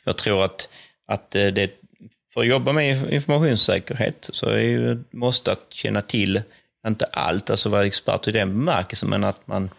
Jag 0.06 0.18
tror 0.18 0.46
att, 0.46 0.70
att 1.08 1.36
eh, 1.36 1.48
det, 1.48 1.72
för 2.34 2.42
att 2.42 2.48
jobba 2.48 2.74
med 2.74 3.14
informationssäkerhet 3.14 4.30
så 4.34 4.50
är 4.50 4.62
ju 4.62 5.04
måste 5.12 5.52
att 5.52 5.66
känna 5.70 6.02
till, 6.02 6.42
inte 6.88 7.06
allt, 7.06 7.50
alltså 7.50 7.70
vara 7.70 7.86
expert 7.86 8.28
i 8.28 8.32
den 8.32 8.50
bemärkelsen, 8.50 9.10
men 9.10 9.24
att 9.24 9.48
man 9.48 9.70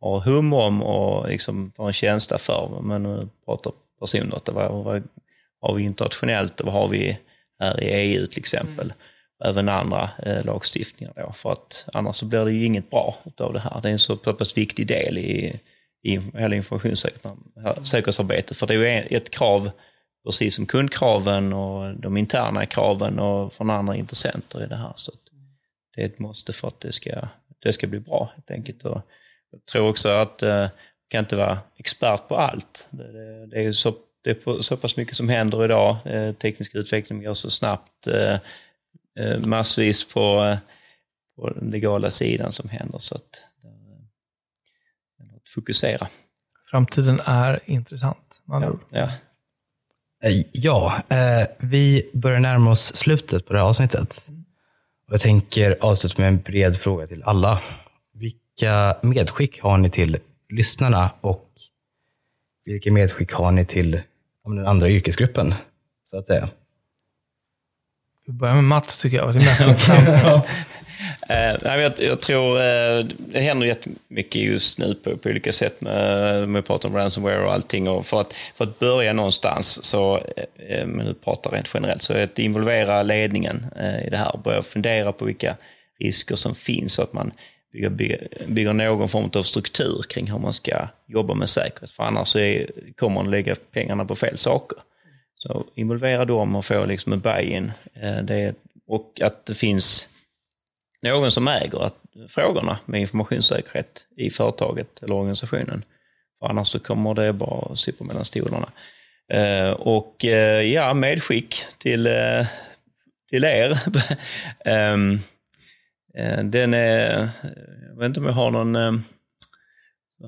har 0.00 0.20
hum 0.20 0.52
om 0.52 0.82
och 0.82 1.28
liksom 1.28 1.72
har 1.76 1.86
en 1.86 1.92
känsla 1.92 2.38
för. 2.38 2.80
Men 2.82 3.02
nu 3.02 3.28
pratar 3.44 3.72
persondata, 4.00 4.52
vad, 4.52 4.84
vad 4.84 5.02
har 5.60 5.74
vi 5.74 5.82
internationellt 5.82 6.60
och 6.60 6.66
vad 6.66 6.74
har 6.74 6.88
vi 6.88 7.18
här 7.60 7.82
i 7.82 7.86
EU 7.86 8.26
till 8.26 8.38
exempel. 8.38 8.84
Mm. 8.84 8.96
Även 9.44 9.68
andra 9.68 10.10
eh, 10.22 10.44
lagstiftningar 10.44 11.12
då, 11.16 11.32
för 11.32 11.52
att 11.52 11.84
annars 11.92 12.16
så 12.16 12.26
blir 12.26 12.44
det 12.44 12.52
ju 12.52 12.64
inget 12.64 12.90
bra 12.90 13.16
av 13.40 13.52
det 13.52 13.60
här. 13.60 13.80
Det 13.82 13.88
är 13.88 13.92
en 13.92 13.98
så 13.98 14.16
pass 14.16 14.56
viktig 14.56 14.86
del 14.86 15.18
i, 15.18 15.60
i 16.02 16.20
hela 16.34 16.56
informationssäkerhetsarbetet. 16.56 18.56
För 18.56 18.66
det 18.66 18.74
är 18.74 18.78
ju 18.78 18.86
ett 19.16 19.30
krav, 19.30 19.70
precis 20.26 20.54
som 20.54 20.66
kundkraven 20.66 21.52
och 21.52 21.96
de 21.96 22.16
interna 22.16 22.66
kraven 22.66 23.18
och 23.18 23.52
från 23.52 23.70
andra 23.70 23.96
intressenter 23.96 24.64
i 24.64 24.66
det 24.66 24.76
här. 24.76 24.92
Så 24.94 25.12
det 25.96 26.02
är 26.02 26.06
ett 26.06 26.18
måste 26.18 26.52
för 26.52 26.68
att 26.68 26.80
det 26.80 26.92
ska, 26.92 27.28
det 27.62 27.72
ska 27.72 27.86
bli 27.86 28.00
bra 28.00 28.30
helt 28.34 28.50
enkelt. 28.50 28.84
Och 28.84 29.02
jag 29.50 29.64
tror 29.64 29.88
också 29.88 30.08
att 30.08 30.42
eh, 30.42 30.66
kan 31.08 31.18
inte 31.18 31.36
vara 31.36 31.58
expert 31.76 32.28
på 32.28 32.36
allt. 32.36 32.88
Det, 32.90 33.12
det, 33.12 33.46
det 33.46 33.64
är 33.64 33.72
så, 33.72 33.94
det 34.28 34.46
är 34.46 34.62
så 34.62 34.76
pass 34.76 34.96
mycket 34.96 35.16
som 35.16 35.28
händer 35.28 35.64
idag. 35.64 35.96
Eh, 36.04 36.32
teknisk 36.32 36.74
utveckling 36.74 37.22
går 37.22 37.34
så 37.34 37.50
snabbt. 37.50 38.06
Eh, 38.06 38.34
eh 39.24 39.38
massvis 39.38 40.08
på, 40.08 40.44
eh, 40.44 40.58
på 41.36 41.50
den 41.50 41.70
legala 41.70 42.10
sidan 42.10 42.52
som 42.52 42.68
händer. 42.68 42.98
Så 42.98 43.14
att, 43.14 43.44
eh, 43.64 45.36
att 45.36 45.48
fokusera. 45.48 46.08
Framtiden 46.70 47.20
är 47.24 47.60
intressant, 47.64 48.42
andra 48.46 48.70
ord. 48.70 48.80
Ja. 48.90 49.10
Ja, 50.52 51.02
eh, 51.08 51.48
vi 51.58 52.10
börjar 52.12 52.40
närma 52.40 52.70
oss 52.70 52.96
slutet 52.96 53.46
på 53.46 53.52
det 53.52 53.58
här 53.58 53.66
avsnittet. 53.66 54.28
Och 55.06 55.12
jag 55.12 55.20
tänker 55.20 55.76
avsluta 55.80 56.22
med 56.22 56.28
en 56.28 56.38
bred 56.38 56.76
fråga 56.76 57.06
till 57.06 57.22
alla 57.22 57.62
vilka 58.14 58.96
medskick 59.02 59.60
har 59.60 59.78
ni 59.78 59.90
till 59.90 60.18
lyssnarna 60.48 61.10
och 61.20 61.50
vilka 62.64 62.92
medskick 62.92 63.32
har 63.32 63.52
ni 63.52 63.64
till 63.64 64.00
den 64.56 64.66
andra 64.66 64.88
yrkesgruppen, 64.88 65.54
så 66.04 66.18
att 66.18 66.26
säga? 66.26 66.48
Vi 68.26 68.32
börjar 68.32 68.54
med 68.54 68.64
Mats 68.64 68.98
tycker 68.98 69.16
jag, 69.16 69.34
det 69.34 69.38
är 69.38 69.44
mest 69.44 69.60
intressant. 69.60 70.46
Eh, 71.28 71.56
nej, 71.62 71.80
jag, 71.80 71.92
jag 71.98 72.20
tror 72.20 72.56
eh, 72.56 73.04
det 73.18 73.40
händer 73.40 73.66
jättemycket 73.66 74.42
just 74.42 74.78
nu 74.78 74.94
på, 74.94 75.16
på 75.16 75.28
olika 75.28 75.52
sätt 75.52 75.80
med, 75.80 76.48
med 76.48 76.66
pratar 76.66 76.88
om 76.88 76.96
ransomware 76.96 77.44
och 77.44 77.52
allting. 77.52 77.88
Och 77.88 78.06
för, 78.06 78.20
att, 78.20 78.32
för 78.32 78.64
att 78.64 78.78
börja 78.78 79.12
någonstans, 79.12 79.84
så, 79.84 80.16
eh, 80.68 80.86
men 80.86 81.06
nu 81.06 81.14
pratar 81.14 81.50
rent 81.50 81.70
generellt, 81.74 82.02
så 82.02 82.14
att 82.14 82.38
involvera 82.38 83.02
ledningen 83.02 83.66
eh, 83.76 84.06
i 84.06 84.10
det 84.10 84.16
här 84.16 84.34
och 84.34 84.40
börja 84.40 84.62
fundera 84.62 85.12
på 85.12 85.24
vilka 85.24 85.56
risker 86.00 86.36
som 86.36 86.54
finns 86.54 86.92
så 86.92 87.02
att 87.02 87.12
man 87.12 87.30
bygger, 87.90 88.28
bygga, 88.46 88.72
någon 88.72 89.08
form 89.08 89.30
av 89.34 89.42
struktur 89.42 90.02
kring 90.08 90.30
hur 90.30 90.38
man 90.38 90.54
ska 90.54 90.88
jobba 91.06 91.34
med 91.34 91.50
säkerhet. 91.50 91.90
För 91.90 92.02
annars 92.02 92.28
så 92.28 92.38
är, 92.38 92.70
kommer 92.96 93.14
man 93.14 93.30
lägga 93.30 93.56
pengarna 93.72 94.04
på 94.04 94.14
fel 94.14 94.36
saker. 94.36 94.78
Så 95.34 95.64
involvera 95.74 96.24
dem 96.24 96.56
och 96.56 96.64
få 96.64 96.84
liksom 96.84 97.12
en 97.12 97.20
buy-in. 97.20 97.72
Eh, 97.94 98.22
det, 98.22 98.54
och 98.86 99.20
att 99.22 99.46
det 99.46 99.54
finns 99.54 100.08
någon 101.02 101.30
som 101.30 101.48
äger 101.48 101.84
att, 101.84 101.94
frågorna 102.28 102.78
med 102.84 103.00
informationssäkerhet 103.00 104.06
i 104.16 104.30
företaget 104.30 105.02
eller 105.02 105.14
organisationen. 105.14 105.84
För 106.38 106.46
annars 106.46 106.68
så 106.68 106.78
kommer 106.78 107.14
det 107.14 107.32
bara 107.32 107.72
att 107.72 107.78
sippa 107.78 108.04
mellan 108.04 108.24
stolarna. 108.24 108.68
Eh, 109.32 109.70
och 109.70 110.24
eh, 110.24 110.62
ja, 110.62 110.94
medskick 110.94 111.54
till, 111.78 112.06
eh, 112.06 112.46
till 113.30 113.44
er. 113.44 113.78
Eh, 114.64 114.96
Eh, 116.14 116.44
den 116.44 116.74
är, 116.74 117.28
jag 117.88 117.98
vet 117.98 118.06
inte 118.06 118.20
om 118.20 118.26
jag 118.26 118.32
har 118.32 118.50
någon 118.50 118.76
eh, 118.76 118.92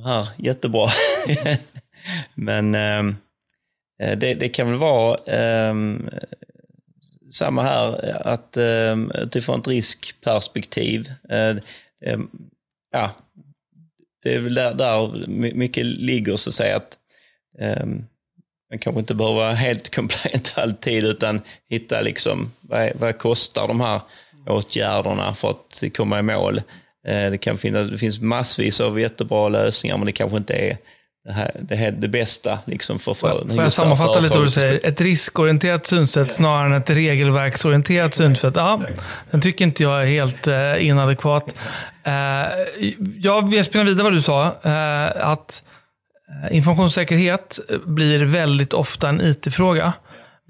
här 0.04 0.28
jättebra. 0.38 0.88
Men 2.34 2.74
ehm, 2.74 3.16
eh, 4.02 4.18
det, 4.18 4.34
det, 4.34 4.48
kan 4.48 4.70
väl 4.70 4.78
vara 4.78 5.18
ehm, 5.26 6.08
samma 7.32 7.62
här, 7.62 8.16
att 8.26 8.56
ehm, 8.56 9.12
utifrån 9.14 9.60
ett 9.60 9.68
riskperspektiv. 9.68 11.12
Ja, 12.92 13.10
det 14.22 14.34
är 14.34 14.38
väl 14.38 14.54
där, 14.54 14.74
där 14.74 15.26
mycket 15.54 15.86
ligger, 15.86 16.36
så 16.36 16.50
att 16.50 16.54
säga. 16.54 16.76
Att, 16.76 16.98
man 18.70 18.78
kanske 18.78 19.00
inte 19.00 19.14
behöver 19.14 19.36
vara 19.36 19.52
helt 19.52 19.94
compliant 19.94 20.52
alltid, 20.56 21.04
utan 21.04 21.40
hitta 21.68 22.00
liksom, 22.00 22.52
vad, 22.60 22.90
vad 22.94 23.18
kostar 23.18 23.68
de 23.68 23.80
här 23.80 24.00
åtgärderna 24.50 25.34
för 25.34 25.50
att 25.50 25.82
komma 25.96 26.18
i 26.18 26.22
mål. 26.22 26.62
Det, 27.30 27.40
kan 27.40 27.58
finnas, 27.58 27.90
det 27.90 27.98
finns 27.98 28.20
massvis 28.20 28.80
av 28.80 29.00
jättebra 29.00 29.48
lösningar, 29.48 29.96
men 29.96 30.06
det 30.06 30.12
kanske 30.12 30.36
inte 30.36 30.54
är 30.54 30.76
det, 31.24 31.32
här, 31.32 31.50
det, 31.60 31.76
här, 31.76 31.90
det 31.90 32.08
bästa 32.08 32.58
liksom 32.64 32.98
för, 32.98 33.14
för 33.14 33.48
Får 33.48 33.62
jag 33.62 33.72
sammanfatta 33.72 34.20
lite 34.20 34.34
vad 34.34 34.46
du 34.46 34.50
säger? 34.50 34.80
Ett 34.86 35.00
riskorienterat 35.00 35.86
synsätt 35.86 36.26
ja. 36.28 36.34
snarare 36.34 36.66
än 36.66 36.82
ett 36.82 36.90
regelverksorienterat 36.90 38.14
synsätt. 38.14 38.56
Ja, 38.56 38.80
den 39.30 39.40
tycker 39.40 39.64
inte 39.64 39.82
jag 39.82 40.02
är 40.02 40.06
helt 40.06 40.46
eh, 40.46 40.86
inadekvat. 40.86 41.54
Eh, 42.04 42.12
jag 43.16 43.50
vill 43.50 43.64
spinna 43.64 43.84
vidare 43.84 44.04
vad 44.04 44.12
du 44.12 44.22
sa. 44.22 44.44
Eh, 44.44 45.28
att 45.28 45.62
eh, 46.44 46.56
informationssäkerhet 46.56 47.60
blir 47.84 48.24
väldigt 48.24 48.72
ofta 48.72 49.08
en 49.08 49.20
IT-fråga. 49.20 49.92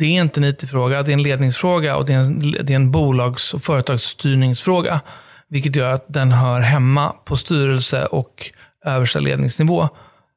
Det 0.01 0.07
är 0.07 0.21
inte 0.21 0.41
en 0.41 0.45
IT-fråga, 0.45 1.03
det 1.03 1.11
är 1.11 1.13
en 1.13 1.23
ledningsfråga 1.23 1.97
och 1.97 2.07
det 2.07 2.13
är 2.13 2.19
en, 2.19 2.41
det 2.63 2.73
är 2.73 2.77
en 2.77 2.91
bolags 2.91 3.55
och 3.55 3.63
företagsstyrningsfråga. 3.63 5.01
Vilket 5.49 5.77
gör 5.77 5.91
att 5.91 6.05
den 6.09 6.33
hör 6.33 6.61
hemma 6.61 7.13
på 7.25 7.37
styrelse 7.37 8.07
och 8.07 8.51
översta 8.85 9.21
ledningsnivå. 9.21 9.89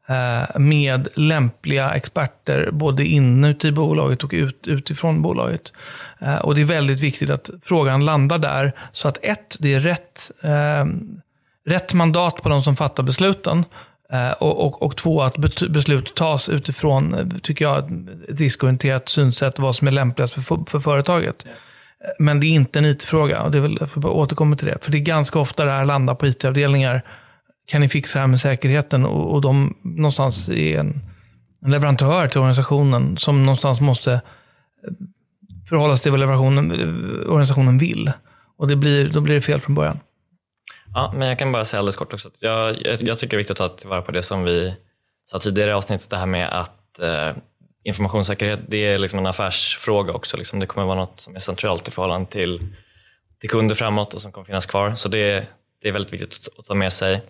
Eh, 0.08 0.60
med 0.60 1.08
lämpliga 1.14 1.92
experter 1.92 2.70
både 2.72 3.06
inuti 3.06 3.72
bolaget 3.72 4.24
och 4.24 4.32
ut, 4.34 4.68
utifrån 4.68 5.22
bolaget. 5.22 5.74
Eh, 6.20 6.36
och 6.36 6.56
Det 6.56 6.62
är 6.62 6.66
väldigt 6.66 7.00
viktigt 7.00 7.30
att 7.30 7.50
frågan 7.62 8.06
landar 8.06 8.38
där 8.38 8.72
så 8.92 9.08
att 9.08 9.18
ett, 9.22 9.58
det 9.60 9.74
är 9.74 9.80
rätt, 9.80 10.32
eh, 10.42 10.86
rätt 11.66 11.94
mandat 11.94 12.44
på 12.44 12.50
de 12.50 12.64
som 12.64 12.76
fattar 12.76 13.04
besluten. 13.04 13.66
Och, 14.40 14.66
och, 14.66 14.82
och, 14.82 14.98
två, 14.98 15.22
att 15.22 15.38
beslut 15.70 16.16
tas 16.16 16.50
utifrån, 16.50 17.32
tycker 17.44 17.66
jag, 17.66 17.92
ett 18.30 18.40
riskorienterat 18.40 19.10
synsätt 19.10 19.60
vad 19.60 19.76
som 19.76 19.88
är 19.88 19.92
lämpligast 19.92 20.34
för, 20.34 20.70
för 20.70 20.80
företaget. 20.80 21.46
Men 22.20 22.40
det 22.40 22.48
är 22.48 22.52
inte 22.52 22.80
en 22.80 22.86
IT-fråga 22.86 23.42
och 23.42 23.52
det 23.52 23.58
är 23.58 23.62
väl, 23.62 23.78
jag 23.80 23.90
får 23.90 24.06
återkomma 24.06 24.56
till 24.56 24.68
det. 24.68 24.84
För 24.84 24.92
det 24.92 24.98
är 24.98 25.00
ganska 25.00 25.40
ofta 25.40 25.66
det 25.66 25.72
här 25.72 25.86
landar 25.86 26.16
på 26.16 26.28
IT-avdelningar 26.28 27.04
kan 27.66 27.82
ni 27.82 27.90
fixa 27.90 28.20
det 28.20 28.22
här 28.22 28.28
med 28.28 28.40
säkerheten? 28.40 29.06
Och, 29.06 29.34
och 29.34 29.42
de 29.42 29.78
någonstans 29.82 30.50
är 30.50 30.80
en, 30.80 31.02
en 31.62 31.72
leverantör 31.72 32.28
till 32.28 32.40
organisationen 32.40 33.18
som 33.18 33.44
någonstans 33.44 33.82
måste 33.82 34.14
eh, 34.14 34.20
förhålla 35.70 35.98
sig 35.98 36.12
till 36.12 36.12
vad 36.12 36.40
organisationen 36.40 37.78
vill. 37.78 38.12
Och 38.58 38.68
det 38.68 38.76
blir, 38.76 39.10
då 39.10 39.22
blir 39.22 39.36
det 39.36 39.42
fel 39.42 39.62
från 39.62 39.76
början. 39.76 40.00
Ja, 40.94 41.12
men 41.16 41.28
jag 41.28 41.40
kan 41.40 41.52
bara 41.52 41.66
säga 41.66 41.80
alldeles 41.80 41.96
kort 41.96 42.14
också. 42.14 42.32
Jag, 42.40 42.86
jag, 42.86 43.02
jag 43.02 43.20
tycker 43.20 43.30
det 43.30 43.36
är 43.36 43.38
viktigt 43.38 43.60
att 43.62 43.72
ta 43.72 43.78
tillvara 43.78 44.02
på 44.02 44.12
det 44.12 44.24
som 44.24 44.44
vi 44.44 44.74
sa 45.26 45.40
tidigare 45.40 45.70
i 45.70 45.74
avsnittet, 45.74 46.10
det 46.10 46.18
här 46.18 46.26
med 46.26 46.60
att 46.60 47.00
eh, 47.00 47.32
informationssäkerhet 47.84 48.60
det 48.68 48.78
är 48.78 48.98
liksom 48.98 49.20
en 49.20 49.26
affärsfråga 49.26 50.14
också. 50.14 50.38
Liksom. 50.38 50.60
Det 50.60 50.66
kommer 50.66 50.88
vara 50.88 51.00
något 51.00 51.20
som 51.20 51.36
är 51.36 51.40
centralt 51.40 51.88
i 51.88 51.92
förhållande 51.92 52.32
till, 52.32 52.60
till 53.40 53.50
kunder 53.50 53.76
framåt 53.76 54.14
och 54.14 54.22
som 54.22 54.32
kommer 54.32 54.46
finnas 54.46 54.66
kvar. 54.66 54.94
Så 54.94 55.10
det, 55.10 55.48
det 55.82 55.88
är 55.88 55.92
väldigt 55.92 56.14
viktigt 56.14 56.48
att 56.58 56.66
ta 56.66 56.74
med 56.74 56.94
sig. 56.94 57.22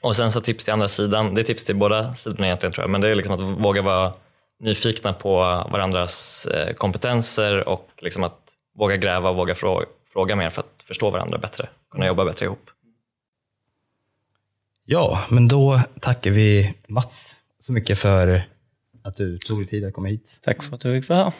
Och 0.00 0.16
sen 0.16 0.32
så 0.32 0.40
tips 0.40 0.64
till 0.64 0.72
andra 0.72 0.88
sidan, 0.88 1.34
det 1.34 1.40
är 1.40 1.42
tips 1.42 1.64
till 1.64 1.76
båda 1.76 2.14
sidorna 2.14 2.46
egentligen 2.46 2.72
tror 2.72 2.82
jag, 2.82 2.90
men 2.90 3.00
det 3.00 3.08
är 3.08 3.14
liksom 3.14 3.34
att 3.34 3.40
våga 3.40 3.82
vara 3.82 4.12
nyfikna 4.60 5.12
på 5.12 5.36
varandras 5.70 6.46
eh, 6.46 6.74
kompetenser 6.74 7.68
och 7.68 7.88
liksom 7.98 8.24
att 8.24 8.38
våga 8.78 8.96
gräva 8.96 9.30
och 9.30 9.36
våga 9.36 9.54
fråga, 9.54 9.86
fråga 10.12 10.36
mer 10.36 10.50
för 10.50 10.60
att 10.60 10.82
förstå 10.82 11.10
varandra 11.10 11.38
bättre, 11.38 11.68
kunna 11.90 12.06
jobba 12.06 12.24
bättre 12.24 12.46
ihop. 12.46 12.70
Ja, 14.90 15.20
men 15.30 15.48
då 15.48 15.80
tackar 16.00 16.30
vi 16.30 16.74
Mats 16.86 17.36
så 17.60 17.72
mycket 17.72 17.98
för 17.98 18.42
att 19.02 19.16
du 19.16 19.38
tog 19.38 19.58
dig 19.58 19.66
tid 19.66 19.84
att 19.84 19.92
komma 19.92 20.08
hit. 20.08 20.38
Tack 20.42 20.62
för 20.62 20.74
att 20.74 20.80
du 20.80 21.00
fick 21.00 21.08
vara 21.08 21.24
här. 21.24 21.32